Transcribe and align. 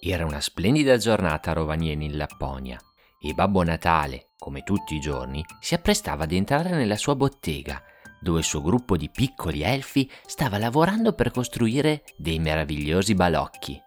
Era 0.00 0.24
una 0.24 0.40
splendida 0.40 0.96
giornata 0.96 1.50
a 1.50 1.54
Rovaniemi 1.54 2.04
in 2.04 2.16
Lapponia 2.16 2.78
e 3.20 3.34
Babbo 3.34 3.64
Natale, 3.64 4.30
come 4.38 4.62
tutti 4.62 4.94
i 4.94 5.00
giorni, 5.00 5.44
si 5.60 5.74
apprestava 5.74 6.22
ad 6.22 6.30
entrare 6.30 6.70
nella 6.70 6.96
sua 6.96 7.16
bottega, 7.16 7.82
dove 8.20 8.38
il 8.38 8.44
suo 8.44 8.62
gruppo 8.62 8.96
di 8.96 9.10
piccoli 9.10 9.62
elfi 9.62 10.08
stava 10.24 10.56
lavorando 10.58 11.14
per 11.14 11.32
costruire 11.32 12.04
dei 12.16 12.38
meravigliosi 12.38 13.14
balocchi. 13.14 13.82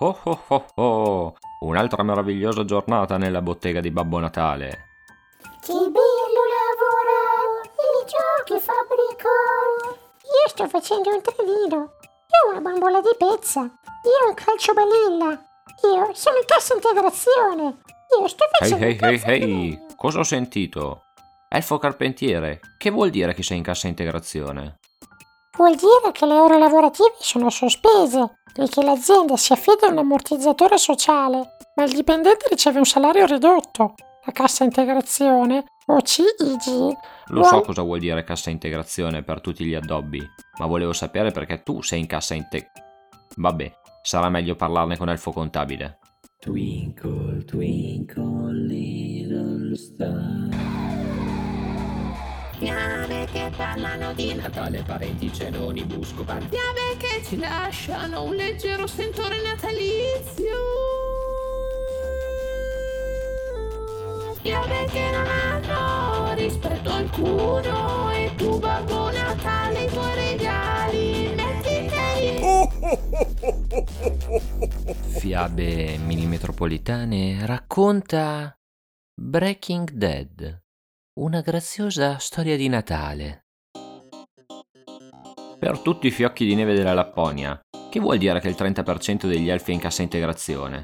Oh 0.00 0.18
oh 0.24 0.42
oh 0.48 0.66
oh! 0.74 1.34
Un'altra 1.60 2.02
meravigliosa 2.02 2.64
giornata 2.64 3.16
nella 3.16 3.40
bottega 3.40 3.80
di 3.80 3.92
Babbo 3.92 4.18
Natale. 4.18 4.86
Che 5.60 5.72
bello 5.72 6.42
lavorare 6.56 7.68
e 7.68 7.86
i 8.02 8.06
giochi 8.08 8.60
fabbricare. 8.64 9.98
Io 10.24 10.48
sto 10.48 10.66
facendo 10.66 11.10
un 11.10 11.22
trenino. 11.22 11.76
Io 11.76 12.50
una 12.50 12.60
bambola 12.60 13.00
di 13.00 13.14
pezza. 13.16 13.79
Io 14.04 14.28
un 14.28 14.34
calcio 14.34 14.72
balilla. 14.72 15.30
Io 15.82 16.10
sono 16.14 16.36
in 16.36 16.44
cassa 16.46 16.74
integrazione. 16.74 17.78
Io 18.18 18.28
sto 18.28 18.44
Ehi 18.44 18.50
facendo 18.58 18.84
ehi 18.86 18.98
un 19.00 19.08
ehi 19.08 19.22
ehi! 19.24 19.40
di- 19.46 19.78
Cosa 19.96 20.20
ho 20.20 20.24
sentito? 20.24 21.02
Elfo 21.48 21.78
carpentiere, 21.78 22.60
che 22.78 22.90
vuol 22.90 23.10
dire 23.10 23.34
che 23.34 23.42
sei 23.42 23.56
in 23.58 23.62
cassa 23.62 23.88
integrazione? 23.88 24.76
Vuol 25.56 25.74
dire 25.74 26.12
che 26.12 26.24
le 26.26 26.34
ore 26.38 26.58
lavorative 26.58 27.14
sono 27.18 27.50
sospese 27.50 28.38
e 28.54 28.68
che 28.68 28.82
l'azienda 28.82 29.36
si 29.36 29.52
affida 29.52 29.86
a 29.86 29.90
un 29.90 29.98
ammortizzatore 29.98 30.78
sociale, 30.78 31.56
ma 31.74 31.82
il 31.84 31.92
dipendente 31.92 32.46
riceve 32.48 32.78
un 32.78 32.84
salario 32.86 33.26
ridotto. 33.26 33.94
La 34.24 34.32
cassa 34.32 34.64
integrazione, 34.64 35.64
o 35.86 36.00
CIG, 36.02 36.96
Lo 37.28 37.42
so 37.42 37.50
vuol- 37.50 37.64
cosa 37.64 37.82
vuol 37.82 37.98
dire 37.98 38.22
cassa 38.24 38.50
integrazione 38.50 39.22
per 39.22 39.40
tutti 39.40 39.64
gli 39.64 39.74
addobbi, 39.74 40.24
ma 40.58 40.66
volevo 40.66 40.92
sapere 40.92 41.30
perché 41.32 41.62
tu 41.62 41.82
sei 41.82 42.00
in 42.00 42.06
cassa 42.06 42.34
inte... 42.34 42.70
Vabbè, 43.36 43.72
sarà 44.02 44.28
meglio 44.28 44.56
parlarne 44.56 44.96
con 44.96 45.08
Elfo 45.08 45.32
contabile. 45.32 45.98
Twinkle, 46.38 47.44
twinkle, 47.44 48.52
little 48.52 49.76
star. 49.76 50.48
Fiabe 52.58 53.26
che 53.32 53.50
parlano 53.56 54.12
di 54.12 54.34
Natale, 54.34 54.82
parenti, 54.82 55.32
cenoni, 55.32 55.82
busco, 55.84 56.24
pan. 56.24 56.40
Fiabe 56.40 56.96
che 56.98 57.22
ci 57.24 57.38
lasciano 57.38 58.24
un 58.24 58.34
leggero 58.34 58.86
sentore 58.86 59.36
natalizio. 59.42 60.58
Fiabe 64.42 64.84
che 64.90 65.10
non 65.10 65.26
hanno 65.26 66.34
rispetto 66.34 66.90
alcuno. 66.90 68.10
E 68.12 68.30
tu, 68.36 68.58
Babbo 68.58 68.89
Fiabe 75.18 75.96
mini 75.96 76.26
metropolitane 76.26 77.46
racconta 77.46 78.54
Breaking 79.18 79.90
Dead, 79.92 80.62
una 81.20 81.40
graziosa 81.40 82.18
storia 82.18 82.56
di 82.56 82.68
Natale. 82.68 83.46
Per 85.58 85.78
tutti 85.78 86.08
i 86.08 86.10
fiocchi 86.10 86.44
di 86.44 86.54
neve 86.54 86.74
della 86.74 86.92
Lapponia, 86.92 87.58
che 87.90 88.00
vuol 88.00 88.18
dire 88.18 88.40
che 88.40 88.48
il 88.48 88.56
30% 88.58 89.26
degli 89.26 89.48
elfi 89.48 89.70
è 89.70 89.74
in 89.74 89.80
cassa 89.80 90.02
integrazione? 90.02 90.82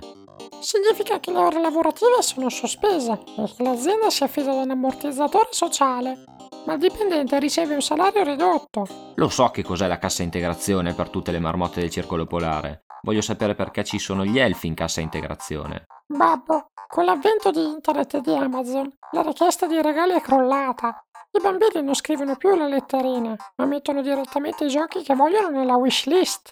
significa 0.66 1.20
che 1.20 1.30
le 1.30 1.38
ore 1.38 1.60
lavorative 1.60 2.22
sono 2.22 2.48
sospese 2.48 3.12
e 3.12 3.54
che 3.54 3.62
l'azienda 3.62 4.10
si 4.10 4.24
affida 4.24 4.50
ad 4.50 4.64
un 4.64 4.70
ammortizzatore 4.70 5.48
sociale, 5.50 6.24
ma 6.66 6.74
il 6.74 6.78
dipendente 6.78 7.38
riceve 7.38 7.74
un 7.74 7.82
salario 7.82 8.22
ridotto. 8.24 8.86
Lo 9.14 9.28
so 9.28 9.48
che 9.50 9.62
cos'è 9.62 9.86
la 9.86 9.98
cassa 9.98 10.22
integrazione 10.22 10.94
per 10.94 11.08
tutte 11.08 11.32
le 11.32 11.38
marmotte 11.38 11.80
del 11.80 11.90
circolo 11.90 12.26
polare. 12.26 12.84
Voglio 13.02 13.20
sapere 13.20 13.54
perché 13.54 13.84
ci 13.84 13.98
sono 13.98 14.24
gli 14.24 14.38
elfi 14.38 14.66
in 14.66 14.74
cassa 14.74 15.00
integrazione. 15.00 15.86
Babbo, 16.06 16.66
con 16.88 17.04
l'avvento 17.04 17.50
di 17.50 17.62
internet 17.62 18.14
e 18.14 18.20
di 18.20 18.34
Amazon, 18.34 18.92
la 19.12 19.22
richiesta 19.22 19.66
di 19.66 19.80
regali 19.80 20.12
è 20.12 20.20
crollata. 20.20 21.04
I 21.30 21.40
bambini 21.40 21.82
non 21.82 21.94
scrivono 21.94 22.36
più 22.36 22.54
le 22.56 22.68
letterine, 22.68 23.36
ma 23.56 23.64
mettono 23.66 24.02
direttamente 24.02 24.64
i 24.64 24.68
giochi 24.68 25.02
che 25.02 25.14
vogliono 25.14 25.50
nella 25.50 25.76
wish 25.76 26.06
list. 26.06 26.50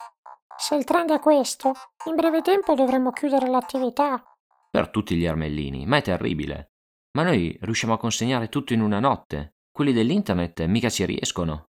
Se 0.56 0.76
il 0.76 0.84
trend 0.84 1.10
è 1.10 1.18
questo, 1.18 1.72
in 2.06 2.14
breve 2.14 2.42
tempo 2.42 2.74
dovremmo 2.74 3.10
chiudere 3.10 3.48
l'attività. 3.48 4.22
Per 4.70 4.90
tutti 4.90 5.16
gli 5.16 5.26
armellini, 5.26 5.86
ma 5.86 5.96
è 5.96 6.02
terribile. 6.02 6.72
Ma 7.12 7.22
noi 7.22 7.56
riusciamo 7.60 7.94
a 7.94 7.98
consegnare 7.98 8.48
tutto 8.48 8.72
in 8.72 8.80
una 8.80 9.00
notte. 9.00 9.53
Quelli 9.74 9.92
dell'internet 9.92 10.64
mica 10.66 10.88
ci 10.88 11.04
riescono. 11.04 11.64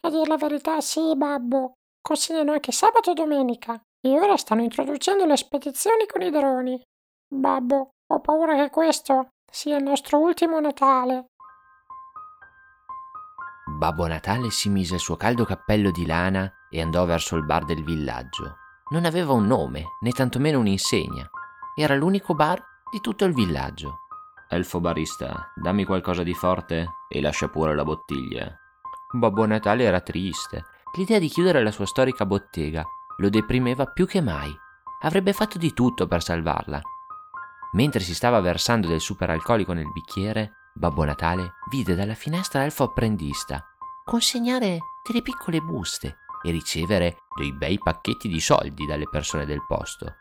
A 0.00 0.10
dire 0.10 0.26
la 0.26 0.36
verità, 0.36 0.80
sì, 0.80 1.14
babbo. 1.16 1.74
Consegnano 2.02 2.50
anche 2.50 2.72
sabato 2.72 3.12
e 3.12 3.14
domenica. 3.14 3.80
E 4.04 4.10
ora 4.18 4.36
stanno 4.36 4.62
introducendo 4.62 5.24
le 5.24 5.36
spedizioni 5.36 6.04
con 6.04 6.22
i 6.22 6.30
droni. 6.30 6.82
Babbo, 7.32 7.90
ho 8.12 8.20
paura 8.20 8.56
che 8.56 8.70
questo 8.70 9.28
sia 9.48 9.76
il 9.76 9.84
nostro 9.84 10.18
ultimo 10.18 10.58
Natale. 10.58 11.26
Babbo 13.78 14.08
Natale 14.08 14.50
si 14.50 14.68
mise 14.68 14.94
il 14.94 15.00
suo 15.00 15.16
caldo 15.16 15.44
cappello 15.44 15.92
di 15.92 16.06
lana 16.06 16.52
e 16.68 16.82
andò 16.82 17.04
verso 17.04 17.36
il 17.36 17.44
bar 17.44 17.64
del 17.64 17.84
villaggio. 17.84 18.56
Non 18.90 19.04
aveva 19.04 19.32
un 19.32 19.46
nome, 19.46 19.84
né 20.00 20.10
tantomeno 20.10 20.58
un'insegna. 20.58 21.30
Era 21.76 21.94
l'unico 21.94 22.34
bar 22.34 22.60
di 22.90 23.00
tutto 23.00 23.24
il 23.24 23.32
villaggio. 23.32 24.03
Elfo 24.54 24.80
barista, 24.80 25.50
dammi 25.54 25.84
qualcosa 25.84 26.22
di 26.22 26.32
forte 26.32 26.98
e 27.08 27.20
lascia 27.20 27.48
pure 27.48 27.74
la 27.74 27.82
bottiglia. 27.82 28.56
Babbo 29.12 29.44
Natale 29.46 29.82
era 29.82 30.00
triste. 30.00 30.64
L'idea 30.96 31.18
di 31.18 31.28
chiudere 31.28 31.62
la 31.62 31.72
sua 31.72 31.86
storica 31.86 32.24
bottega 32.24 32.84
lo 33.18 33.28
deprimeva 33.28 33.86
più 33.86 34.06
che 34.06 34.20
mai. 34.20 34.56
Avrebbe 35.02 35.32
fatto 35.32 35.58
di 35.58 35.72
tutto 35.72 36.06
per 36.06 36.22
salvarla. 36.22 36.80
Mentre 37.72 38.00
si 38.00 38.14
stava 38.14 38.40
versando 38.40 38.86
del 38.86 39.00
superalcolico 39.00 39.72
nel 39.72 39.90
bicchiere, 39.90 40.70
Babbo 40.72 41.04
Natale 41.04 41.54
vide 41.68 41.96
dalla 41.96 42.14
finestra 42.14 42.62
Elfo 42.62 42.84
apprendista 42.84 43.64
consegnare 44.04 44.78
delle 45.02 45.22
piccole 45.22 45.60
buste 45.60 46.18
e 46.42 46.50
ricevere 46.50 47.22
dei 47.36 47.52
bei 47.52 47.78
pacchetti 47.78 48.28
di 48.28 48.38
soldi 48.38 48.86
dalle 48.86 49.08
persone 49.08 49.46
del 49.46 49.64
posto. 49.66 50.16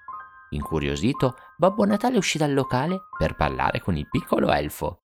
Incuriosito, 0.53 1.35
Babbo 1.57 1.85
Natale 1.85 2.17
uscì 2.17 2.37
dal 2.37 2.53
locale 2.53 3.01
per 3.17 3.35
parlare 3.35 3.81
con 3.81 3.97
il 3.97 4.07
piccolo 4.09 4.51
elfo. 4.51 4.99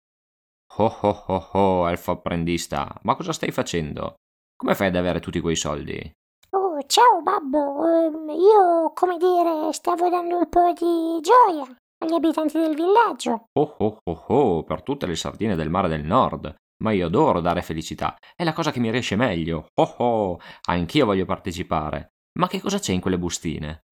Oh 0.77 0.97
oh 1.01 1.23
oh 1.27 1.49
oh, 1.53 1.89
elfo 1.89 2.11
apprendista, 2.11 2.99
ma 3.03 3.15
cosa 3.15 3.31
stai 3.31 3.51
facendo? 3.51 4.15
Come 4.55 4.75
fai 4.75 4.87
ad 4.87 4.95
avere 4.95 5.19
tutti 5.19 5.39
quei 5.39 5.55
soldi? 5.55 6.11
Oh, 6.51 6.81
ciao 6.85 7.21
babbo. 7.21 7.85
Ehm, 7.87 8.29
io, 8.29 8.91
come 8.93 9.17
dire, 9.17 9.71
stavo 9.71 10.09
dando 10.09 10.37
un 10.37 10.49
po' 10.49 10.73
di 10.73 11.21
gioia 11.21 11.65
agli 11.99 12.13
abitanti 12.13 12.59
del 12.59 12.75
villaggio. 12.75 13.45
Oh 13.53 13.75
oh 13.77 13.99
oh 14.03 14.23
oh, 14.27 14.63
per 14.63 14.83
tutte 14.83 15.05
le 15.05 15.15
sardine 15.15 15.55
del 15.55 15.69
mare 15.69 15.87
del 15.87 16.03
nord. 16.03 16.55
Ma 16.83 16.91
io 16.91 17.07
adoro 17.07 17.39
dare 17.39 17.63
felicità, 17.63 18.15
è 18.35 18.43
la 18.43 18.53
cosa 18.53 18.71
che 18.71 18.79
mi 18.79 18.91
riesce 18.91 19.15
meglio. 19.15 19.67
Oh 19.73 19.95
oh, 19.97 20.39
anch'io 20.65 21.05
voglio 21.05 21.25
partecipare. 21.25 22.09
Ma 22.37 22.47
che 22.47 22.61
cosa 22.61 22.77
c'è 22.77 22.93
in 22.93 23.01
quelle 23.01 23.17
bustine? 23.17 23.85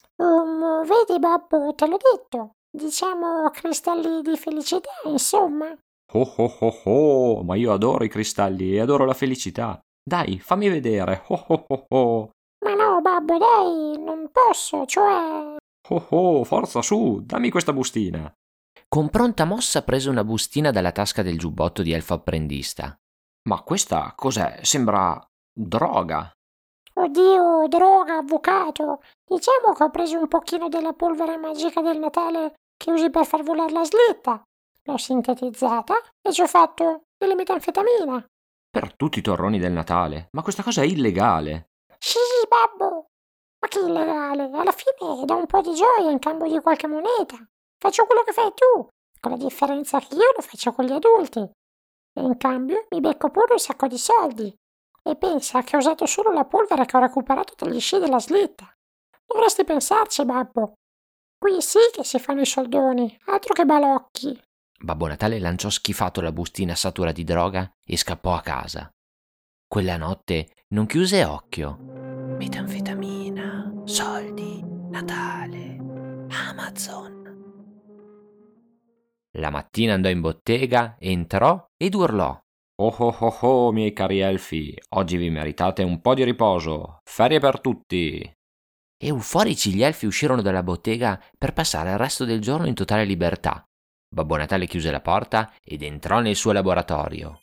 Vedi 0.86 1.20
babbo, 1.20 1.74
te 1.74 1.88
l'ho 1.88 1.98
detto. 1.98 2.52
Diciamo 2.72 3.50
cristalli 3.50 4.22
di 4.22 4.38
felicità, 4.38 4.92
insomma. 5.06 5.76
Oh 6.14 6.34
oh 6.38 6.58
oh 6.60 6.82
oh, 6.84 7.44
ma 7.44 7.56
io 7.56 7.74
adoro 7.74 8.04
i 8.04 8.10
cristalli 8.10 8.76
e 8.76 8.82
adoro 8.82 9.06
la 9.06 9.16
felicità. 9.16 9.80
Dai, 10.08 10.40
fammi 10.40 10.70
vedere. 10.70 11.24
Oh 11.28 11.46
oh 11.48 11.66
oh 11.68 11.86
oh. 11.90 12.30
Ma 12.64 12.74
no, 12.76 13.02
babbo, 13.02 13.38
dai, 13.38 13.98
non 14.04 14.30
posso, 14.32 14.86
cioè... 14.86 15.56
Oh 15.90 16.06
oh, 16.10 16.44
forza 16.44 16.82
su, 16.82 17.22
dammi 17.24 17.50
questa 17.50 17.74
bustina. 17.74 18.32
Con 18.88 19.10
pronta 19.10 19.46
mossa 19.46 19.82
prese 19.84 20.10
una 20.10 20.24
bustina 20.24 20.70
dalla 20.72 20.92
tasca 20.92 21.24
del 21.24 21.40
giubbotto 21.40 21.82
di 21.82 21.94
elfo 21.94 22.14
apprendista. 22.14 22.96
Ma 23.50 23.62
questa 23.62 24.14
cos'è? 24.16 24.60
Sembra 24.62 25.20
droga. 25.52 26.32
Oddio, 26.98 27.68
droga, 27.68 28.18
avvocato. 28.18 29.02
Diciamo 29.26 29.74
che 29.74 29.84
ho 29.84 29.90
preso 29.90 30.18
un 30.18 30.28
pochino 30.28 30.70
della 30.70 30.94
polvere 30.94 31.38
magica 31.38 31.82
del 31.82 32.00
Natale 32.00 32.54
che 32.78 32.92
usi 32.92 33.10
per 33.10 33.26
far 33.26 33.44
volare 33.44 33.72
la 33.74 33.84
slitta. 33.84 34.42
L'ho 34.84 34.98
sintetizzata 34.98 35.96
e 36.22 36.32
ci 36.32 36.42
ho 36.42 36.48
fatto 36.48 37.02
delle 37.18 37.36
metanfetamina. 37.36 38.26
Per 38.70 38.96
tutti 38.96 39.20
i 39.20 39.22
torroni 39.22 39.60
del 39.60 39.74
Natale. 39.74 40.28
Ma 40.32 40.42
questa 40.42 40.64
cosa 40.64 40.82
è 40.82 40.86
illegale. 40.86 41.68
Sì, 41.98 42.20
babbo. 42.48 43.08
Ma 43.60 43.68
che 43.68 43.80
illegale. 43.80 44.50
Alla 44.54 44.72
fine 44.72 45.26
do 45.26 45.36
un 45.36 45.48
po' 45.48 45.62
di 45.62 45.74
gioia 45.74 46.12
in 46.12 46.20
cambio 46.20 46.50
di 46.50 46.62
qualche 46.62 46.88
moneta. 46.88 47.38
Faccio 47.78 48.06
quello 48.06 48.24
che 48.24 48.32
fai 48.32 48.54
tu, 48.54 48.88
con 49.20 49.32
la 49.32 49.38
differenza 49.38 50.00
che 50.00 50.16
io 50.16 50.32
lo 50.36 50.42
faccio 50.42 50.72
con 50.72 50.86
gli 50.86 50.92
adulti. 50.92 51.40
E 51.40 52.22
in 52.22 52.38
cambio 52.38 52.86
mi 52.92 53.02
becco 53.02 53.30
pure 53.30 53.54
un 53.54 53.60
sacco 53.60 53.88
di 53.88 53.98
soldi. 53.98 54.56
E 55.08 55.16
pensa 55.16 55.62
che 55.62 55.76
ho 55.76 55.80
usato 55.80 56.08
solo 56.08 56.32
la 56.32 56.46
polvere 56.46 56.86
che 56.86 56.98
ho 56.98 57.00
recuperato 57.00 57.54
dagli 57.56 57.80
sci 57.80 58.00
della 58.00 58.20
slitta. 58.20 58.74
Dovresti 59.24 59.64
pensarci, 59.64 60.26
babbo. 60.26 60.74
Qui 61.38 61.62
sì 61.62 61.78
che 61.94 62.04
si 62.04 62.18
fanno 62.18 62.42
i 62.42 62.46
soldoni, 62.46 63.16
altro 63.26 63.54
che 63.54 63.66
balocchi. 63.66 64.42
Babbo 64.80 65.08
Natale 65.08 65.40
lanciò 65.40 65.70
schifato 65.70 66.22
la 66.22 66.32
bustina 66.32 66.74
satura 66.74 67.12
di 67.12 67.24
droga 67.24 67.72
e 67.86 67.98
scappò 67.98 68.34
a 68.34 68.42
casa. 68.42 68.90
Quella 69.68 69.98
notte 69.98 70.64
non 70.70 70.88
chiuse 70.88 71.24
occhio. 71.24 71.78
Metanfetamina, 72.40 73.84
soldi, 73.84 74.64
Natale. 74.90 75.78
Amazon. 76.30 77.14
La 79.38 79.50
mattina 79.52 79.94
andò 79.94 80.10
in 80.10 80.22
bottega, 80.22 80.96
entrò 80.98 81.64
ed 81.78 81.94
urlò. 81.94 82.40
Oh 82.78 82.94
oh 82.98 83.16
oh 83.20 83.38
oh, 83.40 83.72
miei 83.72 83.94
cari 83.94 84.20
elfi, 84.20 84.78
oggi 84.90 85.16
vi 85.16 85.30
meritate 85.30 85.82
un 85.82 86.02
po' 86.02 86.14
di 86.14 86.26
riposo. 86.26 87.00
Ferie 87.06 87.40
per 87.40 87.62
tutti. 87.62 88.30
Euforici 89.02 89.74
gli 89.74 89.82
elfi 89.82 90.06
uscirono 90.06 90.42
dalla 90.42 90.62
bottega 90.62 91.18
per 91.38 91.54
passare 91.54 91.92
il 91.92 91.98
resto 91.98 92.26
del 92.26 92.42
giorno 92.42 92.68
in 92.68 92.74
totale 92.74 93.06
libertà. 93.06 93.66
Babbo 94.14 94.36
Natale 94.36 94.68
chiuse 94.68 94.92
la 94.92 95.00
porta 95.00 95.54
ed 95.64 95.84
entrò 95.84 96.20
nel 96.20 96.36
suo 96.36 96.52
laboratorio. 96.52 97.40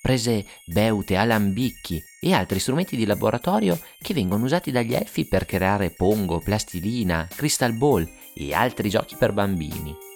Prese 0.00 0.46
beute, 0.72 1.16
alambicchi 1.16 2.00
e 2.20 2.32
altri 2.32 2.60
strumenti 2.60 2.94
di 2.94 3.04
laboratorio 3.04 3.76
che 3.98 4.14
vengono 4.14 4.44
usati 4.44 4.70
dagli 4.70 4.94
elfi 4.94 5.26
per 5.26 5.44
creare 5.44 5.90
pongo, 5.90 6.38
plastilina, 6.38 7.26
crystal 7.34 7.76
ball 7.76 8.08
e 8.32 8.54
altri 8.54 8.90
giochi 8.90 9.16
per 9.16 9.32
bambini. 9.32 10.14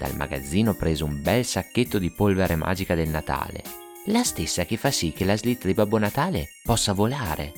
Dal 0.00 0.16
magazzino 0.16 0.72
prese 0.72 1.04
un 1.04 1.20
bel 1.20 1.44
sacchetto 1.44 1.98
di 1.98 2.10
polvere 2.10 2.56
magica 2.56 2.94
del 2.94 3.10
Natale, 3.10 3.62
la 4.06 4.24
stessa 4.24 4.64
che 4.64 4.78
fa 4.78 4.90
sì 4.90 5.12
che 5.12 5.26
la 5.26 5.36
slitta 5.36 5.66
di 5.66 5.74
Babbo 5.74 5.98
Natale 5.98 6.48
possa 6.62 6.94
volare. 6.94 7.52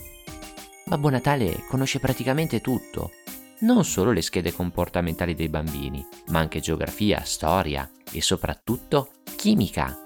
Babbo 0.85 1.09
Natale 1.09 1.63
conosce 1.69 2.01
praticamente 2.01 2.61
tutto, 2.61 3.13
non 3.61 3.85
solo 3.85 4.11
le 4.11 4.23
schede 4.23 4.53
comportamentali 4.53 5.37
dei 5.37 5.49
bambini, 5.49 6.05
ma 6.31 6.41
anche 6.41 6.59
geografia, 6.59 7.23
storia 7.23 7.89
e 8.11 8.21
soprattutto 8.21 9.11
chimica. 9.37 9.97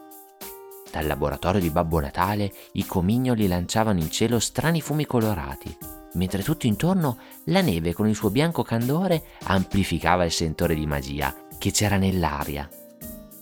Dal 0.93 1.06
laboratorio 1.06 1.62
di 1.62 1.71
Babbo 1.71 2.00
Natale 2.00 2.53
i 2.73 2.85
comignoli 2.85 3.49
lanciavano 3.49 3.99
in 3.99 4.11
cielo 4.11 4.41
strani 4.41 4.82
fumi 4.82 5.06
colorati, 5.06 5.75
mentre 6.17 6.43
tutto 6.43 6.67
intorno 6.67 7.17
la 7.44 7.62
neve 7.62 7.94
con 7.94 8.06
il 8.06 8.15
suo 8.15 8.29
bianco 8.29 8.62
candore 8.62 9.25
amplificava 9.44 10.27
il 10.27 10.32
sentore 10.32 10.75
di 10.75 10.87
magia 10.87 11.35
che 11.58 11.70
c'era 11.70 11.97
nell'aria. 11.97 12.69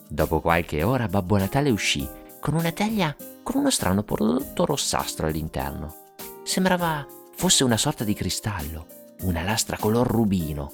Dopo 0.08 0.40
qualche 0.40 0.82
ora 0.82 1.08
Babbo 1.08 1.36
Natale 1.38 1.70
uscì 1.70 2.08
con 2.40 2.54
una 2.54 2.72
teglia 2.72 3.14
con 3.42 3.56
uno 3.56 3.70
strano 3.70 4.02
prodotto 4.02 4.64
rossastro 4.64 5.26
all'interno. 5.26 5.94
Sembrava 6.44 7.06
fosse 7.34 7.64
una 7.64 7.76
sorta 7.76 8.04
di 8.04 8.14
cristallo, 8.14 8.86
una 9.22 9.42
lastra 9.42 9.76
color 9.76 10.06
rubino. 10.06 10.72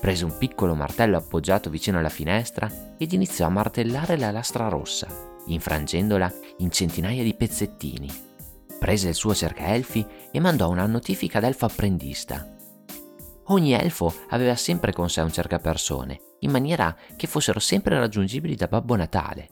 Prese 0.00 0.24
un 0.24 0.36
piccolo 0.36 0.74
martello 0.74 1.16
appoggiato 1.16 1.70
vicino 1.70 1.98
alla 1.98 2.08
finestra 2.08 2.70
ed 2.98 3.12
iniziò 3.12 3.46
a 3.46 3.50
martellare 3.50 4.18
la 4.18 4.30
lastra 4.30 4.68
rossa, 4.68 5.06
infrangendola 5.46 6.32
in 6.58 6.70
centinaia 6.70 7.22
di 7.22 7.34
pezzettini. 7.34 8.10
Prese 8.78 9.08
il 9.08 9.14
suo 9.14 9.34
cercaelfi 9.34 10.06
e 10.30 10.40
mandò 10.40 10.68
una 10.68 10.86
notifica 10.86 11.38
ad 11.38 11.44
elfo 11.44 11.64
apprendista. 11.64 12.53
Ogni 13.48 13.72
elfo 13.72 14.12
aveva 14.28 14.56
sempre 14.56 14.92
con 14.92 15.10
sé 15.10 15.20
un 15.20 15.30
cercapersone, 15.30 16.36
in 16.40 16.50
maniera 16.50 16.96
che 17.16 17.26
fossero 17.26 17.60
sempre 17.60 17.98
raggiungibili 17.98 18.54
da 18.54 18.68
Babbo 18.68 18.96
Natale. 18.96 19.48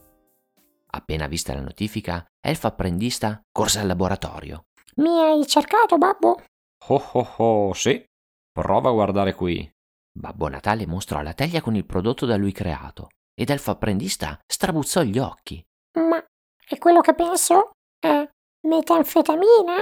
Appena 0.95 1.27
vista 1.27 1.53
la 1.53 1.61
notifica, 1.61 2.25
elfo 2.41 2.67
apprendista 2.67 3.41
corse 3.51 3.81
al 3.81 3.87
laboratorio. 3.87 4.65
Mi 4.97 5.19
hai 5.21 5.47
cercato, 5.47 5.99
babbo? 5.99 6.43
Oh 6.89 7.11
oh 7.13 7.35
oh, 7.37 7.73
sì. 7.75 8.03
Prova 8.51 8.89
a 8.89 8.93
guardare 8.93 9.35
qui. 9.35 9.71
Babbo 10.11 10.49
Natale 10.49 10.87
mostrò 10.87 11.21
la 11.23 11.33
teglia 11.33 11.61
con 11.61 11.75
il 11.75 11.87
prodotto 11.87 12.27
da 12.27 12.37
lui 12.37 12.53
creato 12.53 13.09
ed 13.35 13.49
elfo 13.49 13.71
apprendista 13.71 14.39
strabuzzò 14.47 15.03
gli 15.03 15.19
occhi. 15.19 15.63
Ma 15.99 16.23
è 16.67 16.79
quello 16.79 17.01
che 17.01 17.15
penso? 17.15 17.71
È 17.99 18.29
metanfetamina? 18.67 19.77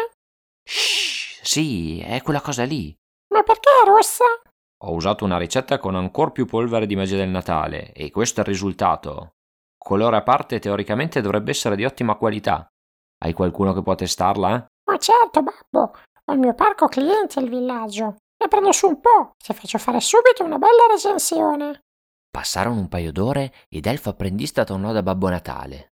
Shh, 0.63 1.41
sì, 1.43 2.01
è 2.01 2.23
quella 2.23 2.41
cosa 2.41 2.65
lì. 2.65 2.97
Ma 3.33 3.43
perché 3.43 3.69
è 3.83 3.87
rossa? 3.87 4.25
Ho 4.85 4.93
usato 4.93 5.25
una 5.25 5.39
ricetta 5.39 5.79
con 5.79 5.95
ancora 5.95 6.31
più 6.31 6.47
polvere 6.47 6.87
di 6.87 6.97
magia 6.97 7.17
del 7.17 7.29
Natale 7.29 7.93
e 7.93 8.11
questo 8.11 8.41
è 8.41 8.43
il 8.43 8.49
risultato. 8.49 9.35
Colore 9.77 10.17
a 10.17 10.23
parte 10.23 10.59
teoricamente 10.59 11.21
dovrebbe 11.21 11.51
essere 11.51 11.77
di 11.77 11.85
ottima 11.85 12.17
qualità. 12.17 12.67
Hai 13.23 13.33
qualcuno 13.33 13.73
che 13.73 13.83
può 13.83 13.95
testarla? 13.95 14.67
Ma 14.91 14.97
certo, 14.99 15.43
babbo. 15.43 15.95
Ho 16.25 16.33
il 16.33 16.39
mio 16.39 16.55
parco 16.55 16.87
clienti 16.87 17.39
al 17.39 17.49
villaggio. 17.49 18.17
Ne 18.39 18.49
prendo 18.49 18.73
su 18.73 18.89
un 18.89 19.01
po'. 19.01 19.33
Ti 19.37 19.53
faccio 19.53 19.79
fare 19.79 20.01
subito 20.01 20.45
una 20.45 20.59
bella 20.59 20.87
recensione. 20.91 21.81
Passarono 22.31 22.81
un 22.81 22.89
paio 22.89 23.13
d'ore 23.13 23.53
ed 23.69 23.87
elfo 23.87 24.11
apprendista 24.11 24.65
tornò 24.65 24.93
da 24.93 25.03
Babbo 25.03 25.29
Natale. 25.29 25.89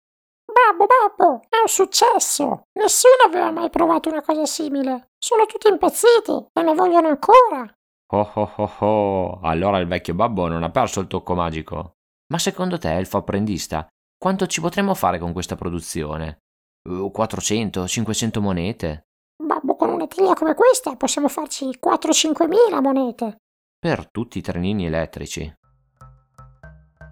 Babbo, 0.44 0.86
babbo, 0.86 1.40
è 1.48 1.60
un 1.60 1.68
successo! 1.68 2.62
Nessuno 2.72 3.24
aveva 3.26 3.50
mai 3.50 3.70
provato 3.70 4.08
una 4.08 4.22
cosa 4.22 4.44
simile. 4.46 5.11
Sono 5.24 5.46
tutti 5.46 5.68
impazziti 5.68 6.32
e 6.52 6.62
ne 6.62 6.74
vogliono 6.74 7.06
ancora. 7.06 7.72
Oh 8.12 8.30
oh 8.34 8.52
oh 8.56 8.72
oh, 8.80 9.40
allora 9.42 9.78
il 9.78 9.86
vecchio 9.86 10.14
babbo 10.14 10.48
non 10.48 10.64
ha 10.64 10.70
perso 10.70 10.98
il 10.98 11.06
tocco 11.06 11.36
magico. 11.36 11.92
Ma 12.32 12.38
secondo 12.38 12.76
te, 12.76 12.92
elfo 12.96 13.18
apprendista, 13.18 13.86
quanto 14.18 14.48
ci 14.48 14.60
potremmo 14.60 14.94
fare 14.94 15.20
con 15.20 15.32
questa 15.32 15.54
produzione? 15.54 16.38
400, 16.82 17.86
500 17.86 18.40
monete? 18.40 19.02
Babbo, 19.40 19.76
con 19.76 19.90
una 19.90 20.08
teglia 20.08 20.34
come 20.34 20.56
questa 20.56 20.96
possiamo 20.96 21.28
farci 21.28 21.66
4-5 21.80 22.48
mila 22.48 22.80
monete. 22.80 23.36
Per 23.78 24.10
tutti 24.10 24.38
i 24.38 24.42
trenini 24.42 24.86
elettrici. 24.86 25.54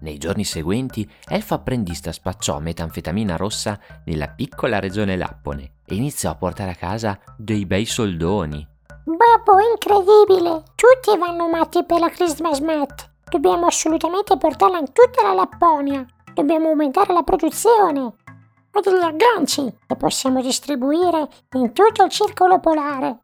Nei 0.01 0.17
giorni 0.17 0.43
seguenti, 0.43 1.09
Elfo 1.27 1.53
apprendista 1.53 2.11
spacciò 2.11 2.59
metanfetamina 2.59 3.35
rossa 3.35 3.79
nella 4.05 4.29
piccola 4.29 4.79
regione 4.79 5.15
Lappone 5.15 5.73
e 5.85 5.95
iniziò 5.95 6.31
a 6.31 6.35
portare 6.35 6.71
a 6.71 6.75
casa 6.75 7.19
dei 7.37 7.65
bei 7.65 7.85
soldoni. 7.85 8.67
Babbo, 9.03 9.59
incredibile! 9.59 10.63
Tutti 10.75 11.17
vanno 11.17 11.47
matti 11.49 11.83
per 11.85 11.99
la 11.99 12.09
Christmas 12.09 12.59
Mat. 12.59 13.09
Dobbiamo 13.29 13.67
assolutamente 13.67 14.37
portarla 14.37 14.79
in 14.79 14.91
tutta 14.91 15.21
la 15.21 15.33
Lapponia. 15.33 16.05
Dobbiamo 16.33 16.69
aumentare 16.69 17.13
la 17.13 17.23
produzione. 17.23 18.01
Ho 18.01 18.79
degli 18.79 19.03
agganci 19.03 19.71
che 19.85 19.95
possiamo 19.95 20.41
distribuire 20.41 21.27
in 21.53 21.73
tutto 21.73 22.03
il 22.03 22.09
circolo 22.09 22.59
polare. 22.59 23.19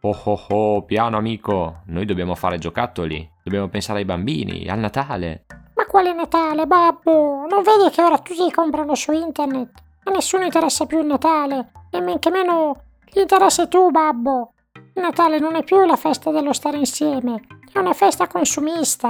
Oh 0.00 0.20
oh 0.24 0.40
oh, 0.48 0.82
piano 0.84 1.16
amico, 1.16 1.82
noi 1.86 2.04
dobbiamo 2.04 2.34
fare 2.34 2.58
giocattoli, 2.58 3.28
dobbiamo 3.42 3.68
pensare 3.68 4.00
ai 4.00 4.04
bambini, 4.04 4.68
al 4.68 4.78
Natale. 4.78 5.46
Ma 5.76 5.86
quale 5.86 6.12
Natale, 6.12 6.66
babbo? 6.66 7.46
Non 7.48 7.62
vedi 7.62 7.90
che 7.90 8.02
ora 8.02 8.18
tutti 8.18 8.50
comprano 8.50 8.94
su 8.94 9.12
internet? 9.12 9.82
A 10.04 10.10
nessuno 10.10 10.44
interessa 10.44 10.86
più 10.86 11.00
il 11.00 11.06
Natale, 11.06 11.72
e 11.90 12.00
men 12.00 12.18
che 12.18 12.30
meno 12.30 12.82
gli 13.10 13.20
interessi 13.20 13.66
tu, 13.68 13.90
babbo. 13.90 14.52
Il 14.94 15.02
Natale 15.02 15.38
non 15.38 15.56
è 15.56 15.64
più 15.64 15.84
la 15.84 15.96
festa 15.96 16.30
dello 16.30 16.52
stare 16.52 16.76
insieme, 16.76 17.42
è 17.72 17.78
una 17.78 17.92
festa 17.92 18.28
consumista. 18.28 19.08